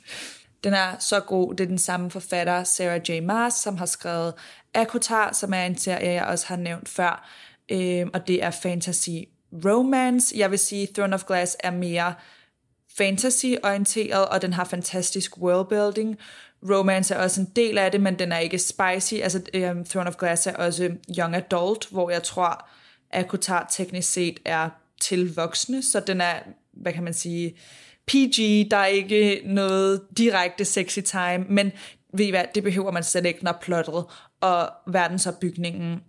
den 0.64 0.74
er 0.74 0.98
så 0.98 1.20
god. 1.20 1.54
Det 1.54 1.64
er 1.64 1.68
den 1.68 1.78
samme 1.78 2.10
forfatter, 2.10 2.64
Sarah 2.64 3.00
J. 3.10 3.22
Maas, 3.22 3.54
som 3.54 3.76
har 3.76 3.86
skrevet 3.86 4.34
Akotar, 4.74 5.32
som 5.32 5.54
er 5.54 5.66
en 5.66 5.78
serie, 5.78 6.12
jeg 6.12 6.24
også 6.24 6.46
har 6.46 6.56
nævnt 6.56 6.88
før. 6.88 7.28
Øhm, 7.68 8.10
og 8.14 8.28
det 8.28 8.42
er 8.42 8.50
fantasy 8.50 9.10
romance. 9.64 10.34
Jeg 10.38 10.50
vil 10.50 10.58
sige, 10.58 10.88
Throne 10.94 11.14
of 11.14 11.24
Glass 11.24 11.56
er 11.60 11.70
mere 11.70 12.14
fantasy-orienteret, 12.98 14.28
og 14.28 14.42
den 14.42 14.52
har 14.52 14.64
fantastisk 14.64 15.38
worldbuilding. 15.38 16.16
Romance 16.70 17.14
er 17.14 17.22
også 17.22 17.40
en 17.40 17.52
del 17.56 17.78
af 17.78 17.90
det, 17.90 18.00
men 18.00 18.18
den 18.18 18.32
er 18.32 18.38
ikke 18.38 18.58
spicy. 18.58 19.14
Altså, 19.14 19.42
øhm, 19.54 19.84
Throne 19.84 20.08
of 20.08 20.16
Glass 20.16 20.46
er 20.46 20.56
også 20.56 20.90
young 21.18 21.36
adult, 21.36 21.88
hvor 21.90 22.10
jeg 22.10 22.22
tror, 22.22 22.68
Akotar 23.12 23.66
teknisk 23.70 24.12
set 24.12 24.40
er 24.44 24.68
til 25.00 25.34
voksne, 25.34 25.82
så 25.82 26.00
den 26.00 26.20
er, 26.20 26.38
hvad 26.72 26.92
kan 26.92 27.04
man 27.04 27.14
sige, 27.14 27.58
PG, 28.06 28.70
der 28.70 28.76
er 28.76 28.86
ikke 28.86 29.42
noget 29.44 30.02
direkte 30.18 30.64
sexy 30.64 30.98
time, 31.00 31.44
men 31.48 31.72
ved 32.14 32.26
I 32.26 32.30
hvad, 32.30 32.44
det 32.54 32.62
behøver 32.62 32.90
man 32.90 33.04
slet 33.04 33.26
ikke, 33.26 33.44
når 33.44 33.58
plottet 33.62 34.04
og 34.40 34.70
verdensopbygningen 34.86 36.00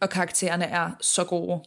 og 0.00 0.10
karaktererne 0.10 0.64
er 0.64 0.90
så 1.00 1.24
gode. 1.24 1.62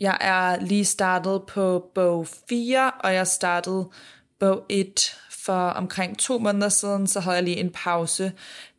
Jeg 0.00 0.18
er 0.20 0.60
lige 0.60 0.84
startet 0.84 1.42
på 1.48 1.90
bog 1.94 2.26
4, 2.48 2.90
og 2.90 3.14
jeg 3.14 3.26
startede 3.26 3.90
bog 4.40 4.66
1 4.68 5.16
for 5.44 5.68
omkring 5.68 6.18
to 6.18 6.38
måneder 6.38 6.68
siden, 6.68 7.06
så 7.06 7.20
havde 7.20 7.36
jeg 7.36 7.44
lige 7.44 7.56
en 7.56 7.70
pause, 7.70 8.32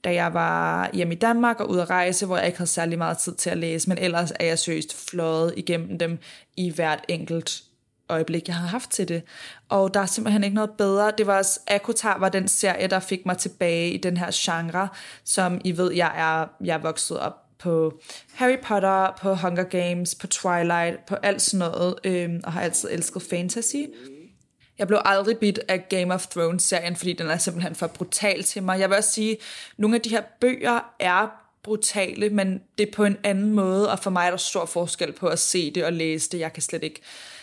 da 0.03 0.13
jeg 0.13 0.33
var 0.33 0.89
hjemme 0.93 1.13
i 1.13 1.17
Danmark 1.17 1.59
og 1.59 1.69
ude 1.69 1.81
at 1.81 1.89
rejse, 1.89 2.25
hvor 2.25 2.37
jeg 2.37 2.45
ikke 2.45 2.57
havde 2.57 2.69
særlig 2.69 2.97
meget 2.97 3.17
tid 3.17 3.35
til 3.35 3.49
at 3.49 3.57
læse, 3.57 3.89
men 3.89 3.97
ellers 3.97 4.31
er 4.39 4.45
jeg 4.45 4.59
seriøst 4.59 5.09
fløjet 5.09 5.53
igennem 5.57 5.99
dem 5.99 6.19
i 6.57 6.69
hvert 6.69 7.05
enkelt 7.07 7.63
øjeblik, 8.09 8.47
jeg 8.47 8.55
har 8.55 8.67
haft 8.67 8.91
til 8.91 9.07
det. 9.07 9.23
Og 9.69 9.93
der 9.93 9.99
er 9.99 10.05
simpelthen 10.05 10.43
ikke 10.43 10.55
noget 10.55 10.69
bedre. 10.77 11.11
Det 11.17 11.27
var 11.27 11.37
også, 11.37 11.59
Akutar 11.67 12.19
var 12.19 12.29
den 12.29 12.47
serie, 12.47 12.87
der 12.87 12.99
fik 12.99 13.25
mig 13.25 13.37
tilbage 13.37 13.91
i 13.91 13.97
den 13.97 14.17
her 14.17 14.31
genre, 14.33 14.87
som 15.23 15.61
I 15.63 15.77
ved, 15.77 15.93
jeg 15.93 16.11
er, 16.15 16.65
jeg 16.65 16.73
er 16.73 16.81
vokset 16.81 17.19
op 17.19 17.33
på 17.59 17.99
Harry 18.33 18.57
Potter, 18.63 19.17
på 19.21 19.33
Hunger 19.33 19.63
Games, 19.63 20.15
på 20.15 20.27
Twilight, 20.27 21.05
på 21.05 21.15
alt 21.15 21.41
sådan 21.41 21.69
noget, 21.69 21.95
øhm, 22.03 22.41
og 22.43 22.53
har 22.53 22.61
altid 22.61 22.89
elsket 22.91 23.21
fantasy. 23.29 23.75
Jeg 24.79 24.87
blev 24.87 24.99
aldrig 25.05 25.37
bit 25.37 25.59
af 25.67 25.89
Game 25.89 26.13
of 26.13 26.27
Thrones-serien, 26.27 26.95
fordi 26.95 27.13
den 27.13 27.27
er 27.27 27.37
simpelthen 27.37 27.75
for 27.75 27.87
brutal 27.87 28.43
til 28.43 28.63
mig. 28.63 28.79
Jeg 28.79 28.89
vil 28.89 28.97
også 28.97 29.11
sige, 29.11 29.31
at 29.31 29.39
nogle 29.77 29.95
af 29.95 30.01
de 30.01 30.09
her 30.09 30.23
bøger 30.39 30.79
er 30.99 31.27
brutale, 31.63 32.29
men 32.29 32.61
det 32.77 32.87
er 32.87 32.91
på 32.91 33.05
en 33.05 33.17
anden 33.23 33.51
måde, 33.51 33.91
og 33.91 33.99
for 33.99 34.09
mig 34.09 34.25
er 34.25 34.29
der 34.29 34.37
stor 34.37 34.65
forskel 34.65 35.11
på 35.11 35.27
at 35.27 35.39
se 35.39 35.71
det 35.71 35.85
og 35.85 35.93
læse 35.93 36.29
det. 36.29 36.39
Jeg 36.39 36.53
kan 36.53 36.63
slet 36.63 36.83
ikke 36.83 37.01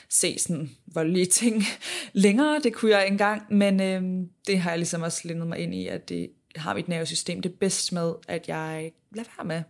se 0.09 0.38
sådan 0.38 0.71
voldelige 0.87 1.27
ting 1.27 1.64
længere, 2.12 2.61
det 2.62 2.75
kunne 2.75 2.90
jeg 2.90 3.07
engang, 3.07 3.42
men 3.55 3.81
øh, 3.81 4.27
det 4.47 4.59
har 4.59 4.71
jeg 4.71 4.79
ligesom 4.79 5.03
også 5.03 5.21
lindet 5.25 5.47
mig 5.47 5.59
ind 5.59 5.75
i, 5.75 5.87
at 5.87 6.09
det 6.09 6.31
har 6.57 6.75
mit 6.75 6.88
nervesystem 6.88 7.42
det 7.42 7.55
bedst 7.55 7.92
med, 7.92 8.12
at 8.29 8.49
jeg 8.49 8.92
lader 9.14 9.29
være 9.38 9.47
med. 9.47 9.62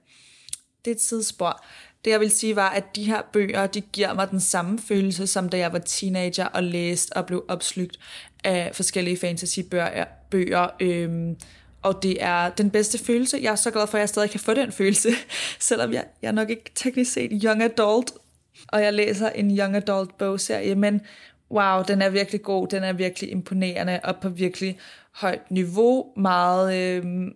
Det 0.84 0.90
er 0.90 0.94
et 0.94 1.00
sidespor. 1.00 1.64
Det 2.04 2.10
jeg 2.10 2.20
vil 2.20 2.30
sige 2.30 2.56
var, 2.56 2.70
at 2.70 2.96
de 2.96 3.04
her 3.04 3.22
bøger, 3.32 3.66
de 3.66 3.80
giver 3.80 4.14
mig 4.14 4.30
den 4.30 4.40
samme 4.40 4.78
følelse, 4.78 5.26
som 5.26 5.48
da 5.48 5.58
jeg 5.58 5.72
var 5.72 5.78
teenager 5.78 6.46
og 6.46 6.62
læste 6.62 7.12
og 7.16 7.26
blev 7.26 7.44
opslugt 7.48 7.98
af 8.44 8.70
forskellige 8.74 9.16
fantasybøger. 9.16 10.04
Bøger, 10.30 10.68
øhm, 10.80 11.36
og 11.82 12.02
det 12.02 12.22
er 12.22 12.50
den 12.50 12.70
bedste 12.70 13.04
følelse. 13.04 13.38
Jeg 13.42 13.52
er 13.52 13.56
så 13.56 13.70
glad 13.70 13.86
for, 13.86 13.98
at 13.98 14.00
jeg 14.00 14.08
stadig 14.08 14.30
kan 14.30 14.40
få 14.40 14.54
den 14.54 14.72
følelse, 14.72 15.08
selvom 15.60 15.92
jeg, 15.92 16.04
jeg 16.22 16.28
er 16.28 16.32
nok 16.32 16.50
ikke 16.50 16.70
teknisk 16.74 17.12
set 17.12 17.40
young 17.44 17.62
adult, 17.62 18.12
og 18.68 18.82
jeg 18.82 18.92
læser 18.92 19.28
en 19.28 19.58
young 19.58 19.76
adult 19.76 20.18
bogserie, 20.18 20.74
men 20.74 21.00
wow, 21.50 21.82
den 21.88 22.02
er 22.02 22.08
virkelig 22.08 22.42
god, 22.42 22.68
den 22.68 22.84
er 22.84 22.92
virkelig 22.92 23.30
imponerende, 23.30 24.00
og 24.04 24.16
på 24.16 24.28
virkelig 24.28 24.78
højt 25.12 25.50
niveau, 25.50 26.06
meget 26.16 26.76
øhm, 26.76 27.32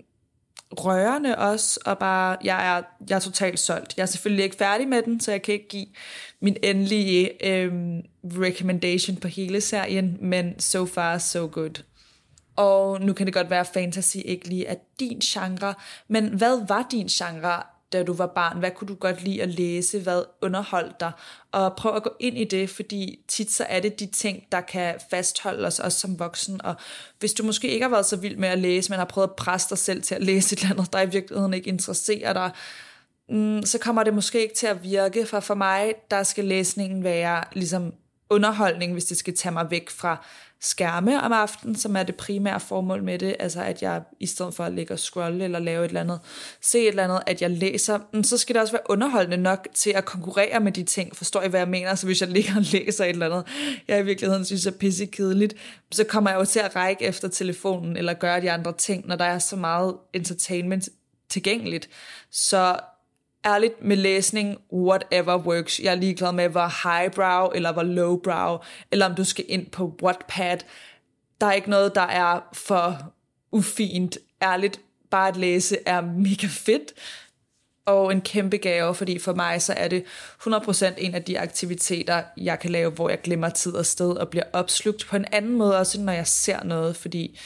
rørende 0.72 1.38
også, 1.38 1.80
og 1.84 1.98
bare, 1.98 2.36
jeg 2.44 2.76
er, 2.76 2.82
jeg 3.10 3.16
er 3.16 3.20
totalt 3.20 3.58
solgt. 3.58 3.96
Jeg 3.96 4.02
er 4.02 4.06
selvfølgelig 4.06 4.44
ikke 4.44 4.56
færdig 4.56 4.88
med 4.88 5.02
den, 5.02 5.20
så 5.20 5.30
jeg 5.30 5.42
kan 5.42 5.54
ikke 5.54 5.68
give 5.68 5.86
min 6.40 6.56
endelige 6.62 7.46
øhm, 7.46 8.02
recommendation 8.24 9.16
på 9.16 9.28
hele 9.28 9.60
serien, 9.60 10.18
men 10.20 10.60
so 10.60 10.86
far 10.86 11.18
so 11.18 11.48
good. 11.52 11.82
Og 12.56 13.00
nu 13.00 13.12
kan 13.12 13.26
det 13.26 13.34
godt 13.34 13.50
være, 13.50 13.60
at 13.60 13.70
fantasy 13.74 14.16
ikke 14.24 14.48
lige 14.48 14.66
er 14.66 14.76
din 15.00 15.18
genre, 15.18 15.74
men 16.08 16.28
hvad 16.28 16.66
var 16.68 16.86
din 16.90 17.06
genre 17.06 17.62
da 17.92 18.02
du 18.02 18.12
var 18.12 18.26
barn? 18.26 18.58
Hvad 18.58 18.70
kunne 18.70 18.88
du 18.88 18.94
godt 18.94 19.22
lide 19.22 19.42
at 19.42 19.48
læse? 19.48 20.00
Hvad 20.00 20.22
underholdt 20.42 21.00
dig? 21.00 21.12
Og 21.52 21.76
prøv 21.76 21.96
at 21.96 22.02
gå 22.02 22.10
ind 22.20 22.38
i 22.38 22.44
det, 22.44 22.70
fordi 22.70 23.18
tit 23.28 23.52
så 23.52 23.64
er 23.68 23.80
det 23.80 24.00
de 24.00 24.06
ting, 24.06 24.42
der 24.52 24.60
kan 24.60 24.94
fastholde 25.10 25.66
os 25.66 25.78
også 25.78 25.98
som 25.98 26.18
voksen. 26.18 26.62
Og 26.64 26.74
hvis 27.18 27.32
du 27.32 27.44
måske 27.44 27.68
ikke 27.68 27.84
har 27.84 27.90
været 27.90 28.06
så 28.06 28.16
vild 28.16 28.36
med 28.36 28.48
at 28.48 28.58
læse, 28.58 28.90
men 28.90 28.98
har 28.98 29.06
prøvet 29.06 29.28
at 29.28 29.36
presse 29.36 29.70
dig 29.70 29.78
selv 29.78 30.02
til 30.02 30.14
at 30.14 30.22
læse 30.22 30.52
et 30.52 30.60
eller 30.60 30.74
andet, 30.74 30.92
der 30.92 31.00
i 31.00 31.10
virkeligheden 31.10 31.54
ikke 31.54 31.68
interesserer 31.68 32.32
dig, 32.32 32.50
mm, 33.28 33.62
så 33.62 33.78
kommer 33.78 34.02
det 34.02 34.14
måske 34.14 34.42
ikke 34.42 34.54
til 34.54 34.66
at 34.66 34.82
virke, 34.82 35.26
for 35.26 35.40
for 35.40 35.54
mig, 35.54 35.94
der 36.10 36.22
skal 36.22 36.44
læsningen 36.44 37.04
være 37.04 37.44
ligesom 37.52 37.92
underholdning, 38.30 38.92
hvis 38.92 39.04
det 39.04 39.16
skal 39.16 39.36
tage 39.36 39.52
mig 39.52 39.70
væk 39.70 39.90
fra 39.90 40.26
skærme 40.60 41.22
om 41.22 41.32
aftenen, 41.32 41.76
som 41.76 41.96
er 41.96 42.02
det 42.02 42.14
primære 42.14 42.60
formål 42.60 43.02
med 43.02 43.18
det, 43.18 43.36
altså 43.38 43.62
at 43.62 43.82
jeg 43.82 44.02
i 44.20 44.26
stedet 44.26 44.54
for 44.54 44.64
at 44.64 44.72
ligge 44.72 44.94
og 44.94 44.98
scrolle 44.98 45.44
eller 45.44 45.58
lave 45.58 45.84
et 45.84 45.88
eller 45.88 46.00
andet, 46.00 46.20
se 46.62 46.78
et 46.78 46.88
eller 46.88 47.04
andet, 47.04 47.20
at 47.26 47.42
jeg 47.42 47.50
læser, 47.50 47.98
mm, 48.12 48.24
så 48.24 48.38
skal 48.38 48.54
det 48.54 48.62
også 48.62 48.72
være 48.72 48.90
underholdende 48.90 49.36
nok 49.36 49.68
til 49.74 49.90
at 49.90 50.04
konkurrere 50.04 50.60
med 50.60 50.72
de 50.72 50.82
ting. 50.82 51.16
Forstår 51.16 51.42
I, 51.42 51.48
hvad 51.48 51.60
jeg 51.60 51.68
mener? 51.68 51.94
Så 51.94 52.06
hvis 52.06 52.20
jeg 52.20 52.28
ligger 52.28 52.56
og 52.56 52.62
læser 52.72 53.04
et 53.04 53.10
eller 53.10 53.26
andet, 53.26 53.46
jeg 53.88 54.00
i 54.00 54.04
virkeligheden 54.04 54.44
synes 54.44 54.66
er 54.66 54.70
pisse 54.70 55.06
kedeligt, 55.06 55.54
så 55.92 56.04
kommer 56.04 56.30
jeg 56.30 56.40
jo 56.40 56.44
til 56.44 56.60
at 56.60 56.76
række 56.76 57.04
efter 57.04 57.28
telefonen 57.28 57.96
eller 57.96 58.14
gøre 58.14 58.40
de 58.40 58.50
andre 58.50 58.72
ting, 58.72 59.06
når 59.06 59.16
der 59.16 59.24
er 59.24 59.38
så 59.38 59.56
meget 59.56 59.94
entertainment 60.12 60.88
tilgængeligt. 61.28 61.88
Så 62.30 62.78
ærligt 63.46 63.84
med 63.84 63.96
læsning, 63.96 64.58
whatever 64.72 65.36
works. 65.36 65.80
Jeg 65.80 65.90
er 65.90 65.94
ligeglad 65.94 66.32
med, 66.32 66.48
hvor 66.48 66.90
highbrow 66.90 67.50
eller 67.54 67.72
hvor 67.72 67.82
lowbrow, 67.82 68.58
eller 68.90 69.06
om 69.06 69.14
du 69.14 69.24
skal 69.24 69.44
ind 69.48 69.66
på 69.66 69.94
Wattpad. 70.02 70.58
Der 71.40 71.46
er 71.46 71.52
ikke 71.52 71.70
noget, 71.70 71.94
der 71.94 72.00
er 72.00 72.40
for 72.52 73.12
ufint. 73.52 74.18
Ærligt, 74.42 74.80
bare 75.10 75.28
at 75.28 75.36
læse 75.36 75.78
er 75.86 76.00
mega 76.00 76.46
fedt 76.50 76.92
og 77.86 78.12
en 78.12 78.20
kæmpe 78.20 78.56
gave, 78.56 78.94
fordi 78.94 79.18
for 79.18 79.34
mig 79.34 79.62
så 79.62 79.72
er 79.76 79.88
det 79.88 80.04
100% 80.46 80.94
en 80.98 81.14
af 81.14 81.22
de 81.22 81.40
aktiviteter, 81.40 82.22
jeg 82.36 82.58
kan 82.58 82.70
lave, 82.70 82.90
hvor 82.90 83.08
jeg 83.08 83.20
glemmer 83.20 83.48
tid 83.48 83.72
og 83.72 83.86
sted 83.86 84.10
og 84.10 84.28
bliver 84.28 84.44
opslugt 84.52 85.06
på 85.06 85.16
en 85.16 85.24
anden 85.32 85.56
måde, 85.56 85.78
også 85.78 86.00
når 86.00 86.12
jeg 86.12 86.26
ser 86.26 86.64
noget, 86.64 86.96
fordi 86.96 87.38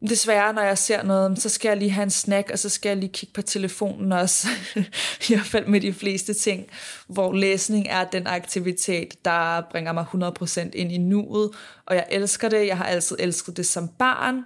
Desværre, 0.00 0.52
når 0.52 0.62
jeg 0.62 0.78
ser 0.78 1.02
noget, 1.02 1.42
så 1.42 1.48
skal 1.48 1.68
jeg 1.68 1.76
lige 1.76 1.90
have 1.90 2.02
en 2.02 2.10
snack, 2.10 2.50
og 2.50 2.58
så 2.58 2.68
skal 2.68 2.88
jeg 2.88 2.96
lige 2.96 3.12
kigge 3.12 3.32
på 3.32 3.42
telefonen 3.42 4.12
også. 4.12 4.48
I 5.28 5.34
hvert 5.34 5.46
fald 5.46 5.66
med 5.66 5.80
de 5.80 5.92
fleste 5.92 6.34
ting, 6.34 6.66
hvor 7.06 7.32
læsning 7.32 7.86
er 7.88 8.04
den 8.04 8.26
aktivitet, 8.26 9.24
der 9.24 9.62
bringer 9.70 9.92
mig 9.92 10.06
100% 10.14 10.70
ind 10.72 10.92
i 10.92 10.98
nuet, 10.98 11.50
og 11.86 11.94
jeg 11.94 12.06
elsker 12.10 12.48
det. 12.48 12.66
Jeg 12.66 12.76
har 12.76 12.84
altid 12.84 13.16
elsket 13.20 13.56
det 13.56 13.66
som 13.66 13.88
barn. 13.88 14.42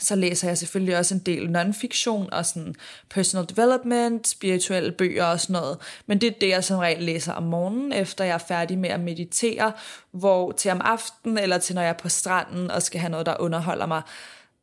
Så 0.00 0.16
læser 0.16 0.48
jeg 0.48 0.58
selvfølgelig 0.58 0.96
også 0.96 1.14
en 1.14 1.20
del 1.20 1.56
non-fiction 1.56 2.28
og 2.32 2.46
sådan 2.46 2.74
personal 3.10 3.48
development, 3.48 4.28
spirituelle 4.28 4.92
bøger 4.92 5.24
og 5.24 5.40
sådan 5.40 5.52
noget. 5.54 5.78
Men 6.06 6.20
det 6.20 6.26
er 6.26 6.38
det, 6.40 6.48
jeg 6.48 6.64
som 6.64 6.78
regel 6.78 7.02
læser 7.02 7.32
om 7.32 7.42
morgenen, 7.42 7.92
efter 7.92 8.24
jeg 8.24 8.34
er 8.34 8.38
færdig 8.38 8.78
med 8.78 8.90
at 8.90 9.00
meditere, 9.00 9.72
hvor 10.12 10.52
til 10.52 10.70
om 10.70 10.80
aftenen 10.84 11.38
eller 11.38 11.58
til 11.58 11.74
når 11.74 11.82
jeg 11.82 11.88
er 11.88 11.98
på 12.02 12.08
stranden 12.08 12.70
og 12.70 12.82
skal 12.82 13.00
have 13.00 13.10
noget, 13.10 13.26
der 13.26 13.36
underholder 13.40 13.86
mig, 13.86 14.02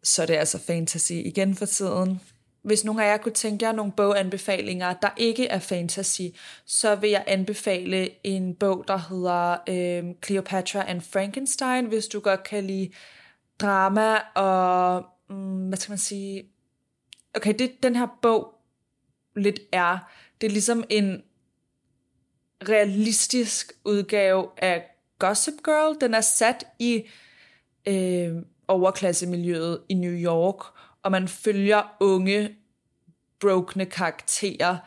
så 0.03 0.25
det 0.25 0.36
er 0.36 0.39
altså 0.39 0.60
fantasy 0.60 1.12
igen 1.12 1.55
for 1.55 1.65
tiden. 1.65 2.21
Hvis 2.62 2.86
nogen 2.86 3.01
af 3.01 3.05
jer 3.05 3.17
kunne 3.17 3.33
tænke 3.33 3.65
jer 3.65 3.71
nogle 3.71 3.91
boganbefalinger, 3.91 4.93
der 4.93 5.10
ikke 5.17 5.47
er 5.47 5.60
fantasy, 5.60 6.21
så 6.65 6.95
vil 6.95 7.10
jeg 7.10 7.23
anbefale 7.27 8.10
en 8.23 8.55
bog, 8.55 8.86
der 8.88 8.97
hedder 8.97 9.57
øh, 9.69 10.15
Cleopatra 10.25 10.89
and 10.89 11.01
Frankenstein, 11.01 11.86
hvis 11.86 12.07
du 12.07 12.19
godt 12.19 12.43
kan 12.43 12.63
lide 12.63 12.89
drama 13.60 14.17
og, 14.36 15.05
mm, 15.29 15.67
hvad 15.67 15.77
skal 15.77 15.91
man 15.91 15.97
sige, 15.97 16.43
okay, 17.36 17.53
det 17.60 17.83
den 17.83 17.95
her 17.95 18.07
bog 18.21 18.53
lidt 19.36 19.60
er, 19.71 19.97
det 20.41 20.47
er 20.47 20.51
ligesom 20.51 20.83
en 20.89 21.23
realistisk 22.69 23.73
udgave 23.86 24.47
af 24.57 24.86
Gossip 25.19 25.53
Girl. 25.65 26.01
Den 26.01 26.13
er 26.13 26.21
sat 26.21 26.67
i 26.79 27.03
øh, 27.88 28.36
overklassemiljøet 28.67 29.82
i 29.89 29.93
New 29.93 30.12
York, 30.12 30.65
og 31.03 31.12
man 31.12 31.27
følger 31.27 31.95
unge, 31.99 32.56
brokne 33.39 33.86
karakterer, 33.86 34.77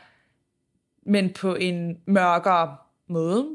men 1.06 1.32
på 1.32 1.54
en 1.54 1.96
mørkere 2.06 2.76
måde. 3.08 3.48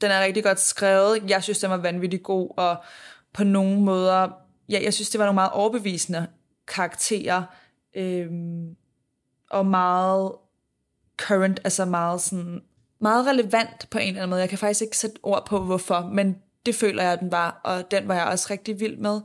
Den 0.00 0.10
er 0.10 0.24
rigtig 0.24 0.44
godt 0.44 0.60
skrevet. 0.60 1.30
Jeg 1.30 1.42
synes, 1.42 1.58
den 1.58 1.70
var 1.70 1.76
vanvittig 1.76 2.22
god, 2.22 2.50
og 2.56 2.76
på 3.32 3.44
nogle 3.44 3.80
måder, 3.80 4.28
ja, 4.68 4.80
jeg 4.82 4.94
synes, 4.94 5.10
det 5.10 5.18
var 5.18 5.24
nogle 5.24 5.34
meget 5.34 5.50
overbevisende 5.52 6.26
karakterer, 6.68 7.42
øhm, 7.96 8.76
og 9.50 9.66
meget 9.66 10.32
current, 11.16 11.60
altså 11.64 11.84
meget 11.84 12.20
sådan, 12.20 12.62
meget 13.00 13.26
relevant 13.26 13.90
på 13.90 13.98
en 13.98 14.08
eller 14.08 14.20
anden 14.20 14.30
måde. 14.30 14.40
Jeg 14.40 14.48
kan 14.48 14.58
faktisk 14.58 14.82
ikke 14.82 14.98
sætte 14.98 15.18
ord 15.22 15.46
på, 15.46 15.58
hvorfor, 15.60 16.10
men 16.12 16.36
det 16.66 16.74
føler 16.74 17.02
jeg, 17.02 17.20
den 17.20 17.32
var, 17.32 17.60
og 17.64 17.90
den 17.90 18.08
var 18.08 18.14
jeg 18.14 18.24
også 18.24 18.46
rigtig 18.50 18.80
vild 18.80 18.96
med 18.96 19.20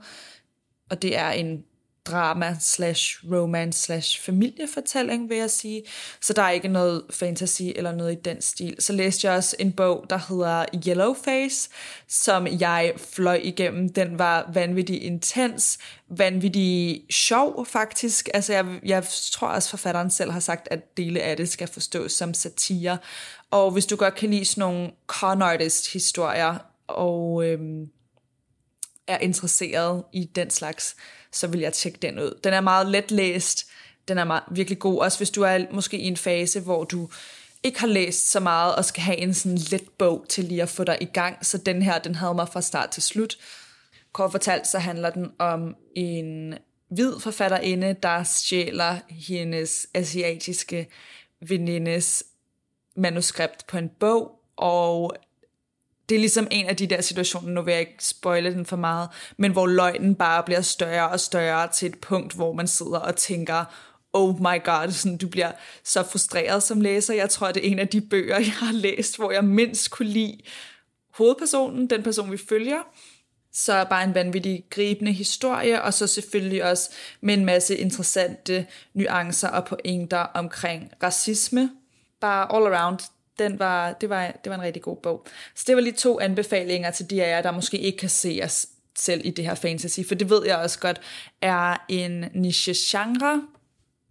og 0.89 1.01
det 1.01 1.17
er 1.17 1.29
en 1.29 1.63
drama 2.05 2.57
slash 2.59 3.31
romance 3.31 3.79
slash 3.79 4.21
familiefortælling, 4.21 5.29
vil 5.29 5.37
jeg 5.37 5.49
sige. 5.49 5.83
Så 6.21 6.33
der 6.33 6.41
er 6.41 6.49
ikke 6.49 6.67
noget 6.67 7.01
fantasy 7.09 7.61
eller 7.75 7.91
noget 7.91 8.11
i 8.11 8.21
den 8.25 8.41
stil. 8.41 8.75
Så 8.79 8.93
læste 8.93 9.27
jeg 9.27 9.37
også 9.37 9.55
en 9.59 9.71
bog, 9.71 10.05
der 10.09 10.19
hedder 10.29 10.65
Yellowface, 10.87 11.69
som 12.07 12.47
jeg 12.59 12.93
fløj 12.97 13.39
igennem. 13.43 13.93
Den 13.93 14.19
var 14.19 14.51
vanvittig 14.53 15.03
intens, 15.03 15.77
vanvittig 16.09 17.03
sjov 17.09 17.65
faktisk. 17.65 18.29
Altså 18.33 18.53
jeg, 18.53 18.65
jeg 18.85 19.03
tror 19.31 19.47
også, 19.47 19.69
forfatteren 19.69 20.11
selv 20.11 20.31
har 20.31 20.39
sagt, 20.39 20.67
at 20.71 20.97
dele 20.97 21.21
af 21.21 21.37
det 21.37 21.49
skal 21.49 21.67
forstås 21.67 22.11
som 22.11 22.33
satire. 22.33 22.97
Og 23.51 23.71
hvis 23.71 23.85
du 23.85 23.95
godt 23.95 24.15
kan 24.15 24.29
lide 24.29 24.45
sådan 24.45 24.59
nogle 24.61 24.91
con 25.07 25.41
artist 25.41 25.93
historier, 25.93 26.57
og 26.87 27.45
øhm, 27.45 27.89
er 29.09 29.17
interesseret 29.17 30.03
i 30.13 30.23
den 30.35 30.49
slags, 30.49 30.95
så 31.31 31.47
vil 31.47 31.59
jeg 31.59 31.73
tjekke 31.73 31.99
den 32.01 32.19
ud. 32.19 32.39
Den 32.43 32.53
er 32.53 32.61
meget 32.61 32.87
let 32.87 33.11
læst, 33.11 33.65
den 34.07 34.17
er 34.17 34.23
meget, 34.23 34.43
virkelig 34.51 34.79
god, 34.79 34.99
også 34.99 35.17
hvis 35.17 35.29
du 35.29 35.41
er 35.43 35.65
måske 35.71 35.97
i 35.97 36.07
en 36.07 36.17
fase, 36.17 36.59
hvor 36.59 36.83
du 36.83 37.09
ikke 37.63 37.79
har 37.79 37.87
læst 37.87 38.31
så 38.31 38.39
meget, 38.39 38.75
og 38.75 38.85
skal 38.85 39.03
have 39.03 39.17
en 39.17 39.33
sådan 39.33 39.57
let 39.57 39.89
bog 39.97 40.25
til 40.29 40.43
lige 40.43 40.61
at 40.61 40.69
få 40.69 40.83
dig 40.83 40.97
i 41.01 41.05
gang, 41.05 41.45
så 41.45 41.57
den 41.57 41.81
her, 41.81 41.99
den 41.99 42.15
havde 42.15 42.33
mig 42.33 42.49
fra 42.49 42.61
start 42.61 42.89
til 42.89 43.03
slut. 43.03 43.37
Kort 44.13 44.31
fortalt, 44.31 44.67
så 44.67 44.79
handler 44.79 45.09
den 45.09 45.31
om 45.39 45.75
en 45.95 46.53
hvid 46.89 47.19
forfatterinde, 47.19 47.95
der 48.03 48.23
stjæler 48.23 48.97
hendes 49.09 49.87
asiatiske 49.93 50.87
venindes 51.47 52.23
manuskript 52.95 53.67
på 53.67 53.77
en 53.77 53.89
bog, 53.99 54.31
og 54.57 55.15
det 56.09 56.15
er 56.15 56.19
ligesom 56.19 56.47
en 56.51 56.65
af 56.65 56.75
de 56.75 56.87
der 56.87 57.01
situationer, 57.01 57.51
nu 57.51 57.61
vil 57.61 57.71
jeg 57.71 57.79
ikke 57.79 57.95
spoile 57.99 58.53
den 58.53 58.65
for 58.65 58.75
meget, 58.75 59.09
men 59.37 59.51
hvor 59.51 59.67
løgnen 59.67 60.15
bare 60.15 60.43
bliver 60.43 60.61
større 60.61 61.09
og 61.09 61.19
større 61.19 61.67
til 61.67 61.87
et 61.87 61.99
punkt, 61.99 62.33
hvor 62.33 62.53
man 62.53 62.67
sidder 62.67 62.99
og 62.99 63.15
tænker, 63.15 63.65
oh 64.13 64.39
my 64.39 64.63
god, 64.63 64.91
sådan, 64.91 65.17
du 65.17 65.27
bliver 65.27 65.51
så 65.83 66.03
frustreret 66.03 66.63
som 66.63 66.81
læser. 66.81 67.13
Jeg 67.13 67.29
tror, 67.29 67.51
det 67.51 67.67
er 67.67 67.71
en 67.71 67.79
af 67.79 67.87
de 67.87 68.01
bøger, 68.01 68.39
jeg 68.49 68.53
har 68.53 68.73
læst, 68.73 69.17
hvor 69.17 69.31
jeg 69.31 69.43
mindst 69.43 69.91
kunne 69.91 70.09
lide 70.09 70.37
hovedpersonen, 71.13 71.89
den 71.89 72.03
person, 72.03 72.31
vi 72.31 72.37
følger. 72.49 72.79
Så 73.53 73.85
bare 73.89 74.03
en 74.03 74.15
vanvittig 74.15 74.63
gribende 74.69 75.11
historie, 75.11 75.81
og 75.81 75.93
så 75.93 76.07
selvfølgelig 76.07 76.63
også 76.63 76.89
med 77.21 77.33
en 77.33 77.45
masse 77.45 77.77
interessante 77.77 78.67
nuancer 78.93 79.49
og 79.49 79.65
pointer 79.65 80.17
omkring 80.19 80.91
racisme. 81.03 81.69
Bare 82.21 82.55
all 82.55 82.73
around 82.73 82.99
den 83.39 83.59
var, 83.59 83.93
det, 83.93 84.09
var, 84.09 84.31
det 84.43 84.49
var 84.49 84.55
en 84.55 84.61
rigtig 84.61 84.81
god 84.81 84.97
bog. 84.97 85.25
Så 85.55 85.63
det 85.67 85.75
var 85.75 85.81
lige 85.81 85.93
to 85.93 86.19
anbefalinger 86.19 86.91
til 86.91 87.09
de 87.09 87.23
af 87.23 87.29
jer, 87.29 87.41
der 87.41 87.51
måske 87.51 87.77
ikke 87.77 87.97
kan 87.97 88.09
se 88.09 88.41
os 88.43 88.67
selv 88.97 89.21
i 89.25 89.31
det 89.31 89.45
her 89.45 89.55
fantasy, 89.55 89.99
for 90.07 90.15
det 90.15 90.29
ved 90.29 90.45
jeg 90.45 90.57
også 90.57 90.79
godt 90.79 91.01
er 91.41 91.85
en 91.89 92.25
niche-genre, 92.33 93.41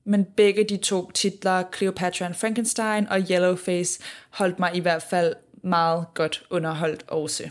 men 0.04 0.24
begge 0.24 0.64
de 0.64 0.76
to 0.76 1.10
titler, 1.10 1.62
Cleopatra 1.76 2.24
and 2.24 2.34
Frankenstein 2.34 3.08
og 3.08 3.20
Yellowface, 3.30 4.00
holdt 4.30 4.58
mig 4.58 4.70
i 4.74 4.80
hvert 4.80 5.02
fald 5.02 5.34
meget 5.64 6.06
godt 6.14 6.44
underholdt 6.50 7.04
også. 7.08 7.50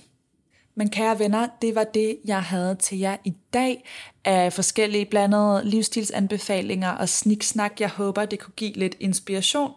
Men 0.76 0.90
kære 0.90 1.20
venner, 1.20 1.48
det 1.62 1.76
var 1.76 1.84
det, 1.84 2.18
jeg 2.26 2.44
havde 2.44 2.76
til 2.76 3.00
jer 3.00 3.18
i 3.26 3.34
dag 3.54 3.90
af 4.26 4.54
forskellige 4.54 5.06
blandede 5.06 5.62
livsstilsanbefalinger 5.64 6.92
og 6.92 7.10
sniksnak. 7.10 7.80
Jeg 7.80 7.90
håber, 7.90 8.26
det 8.26 8.40
kunne 8.40 8.54
give 8.56 8.74
lidt 8.74 8.96
inspiration 9.00 9.72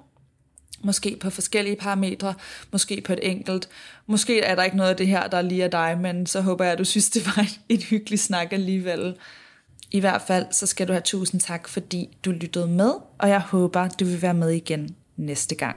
Måske 0.82 1.16
på 1.20 1.30
forskellige 1.30 1.76
parametre, 1.76 2.34
måske 2.72 3.00
på 3.00 3.12
et 3.12 3.18
enkelt. 3.22 3.68
Måske 4.06 4.40
er 4.40 4.54
der 4.54 4.62
ikke 4.62 4.76
noget 4.76 4.90
af 4.90 4.96
det 4.96 5.06
her, 5.06 5.28
der 5.28 5.42
lige 5.42 5.62
er 5.62 5.68
dig, 5.68 5.98
men 6.00 6.26
så 6.26 6.40
håber 6.40 6.64
jeg, 6.64 6.72
at 6.72 6.78
du 6.78 6.84
synes, 6.84 7.10
det 7.10 7.26
var 7.26 7.46
en 7.68 7.82
hyggelig 7.82 8.18
snak 8.18 8.52
alligevel. 8.52 9.14
I 9.90 10.00
hvert 10.00 10.22
fald, 10.22 10.46
så 10.50 10.66
skal 10.66 10.88
du 10.88 10.92
have 10.92 11.02
tusind 11.04 11.40
tak, 11.40 11.68
fordi 11.68 12.08
du 12.24 12.30
lyttede 12.30 12.66
med, 12.66 12.92
og 13.18 13.28
jeg 13.28 13.40
håber, 13.40 13.88
du 13.88 14.04
vil 14.04 14.22
være 14.22 14.34
med 14.34 14.50
igen 14.50 14.96
næste 15.16 15.54
gang. 15.54 15.76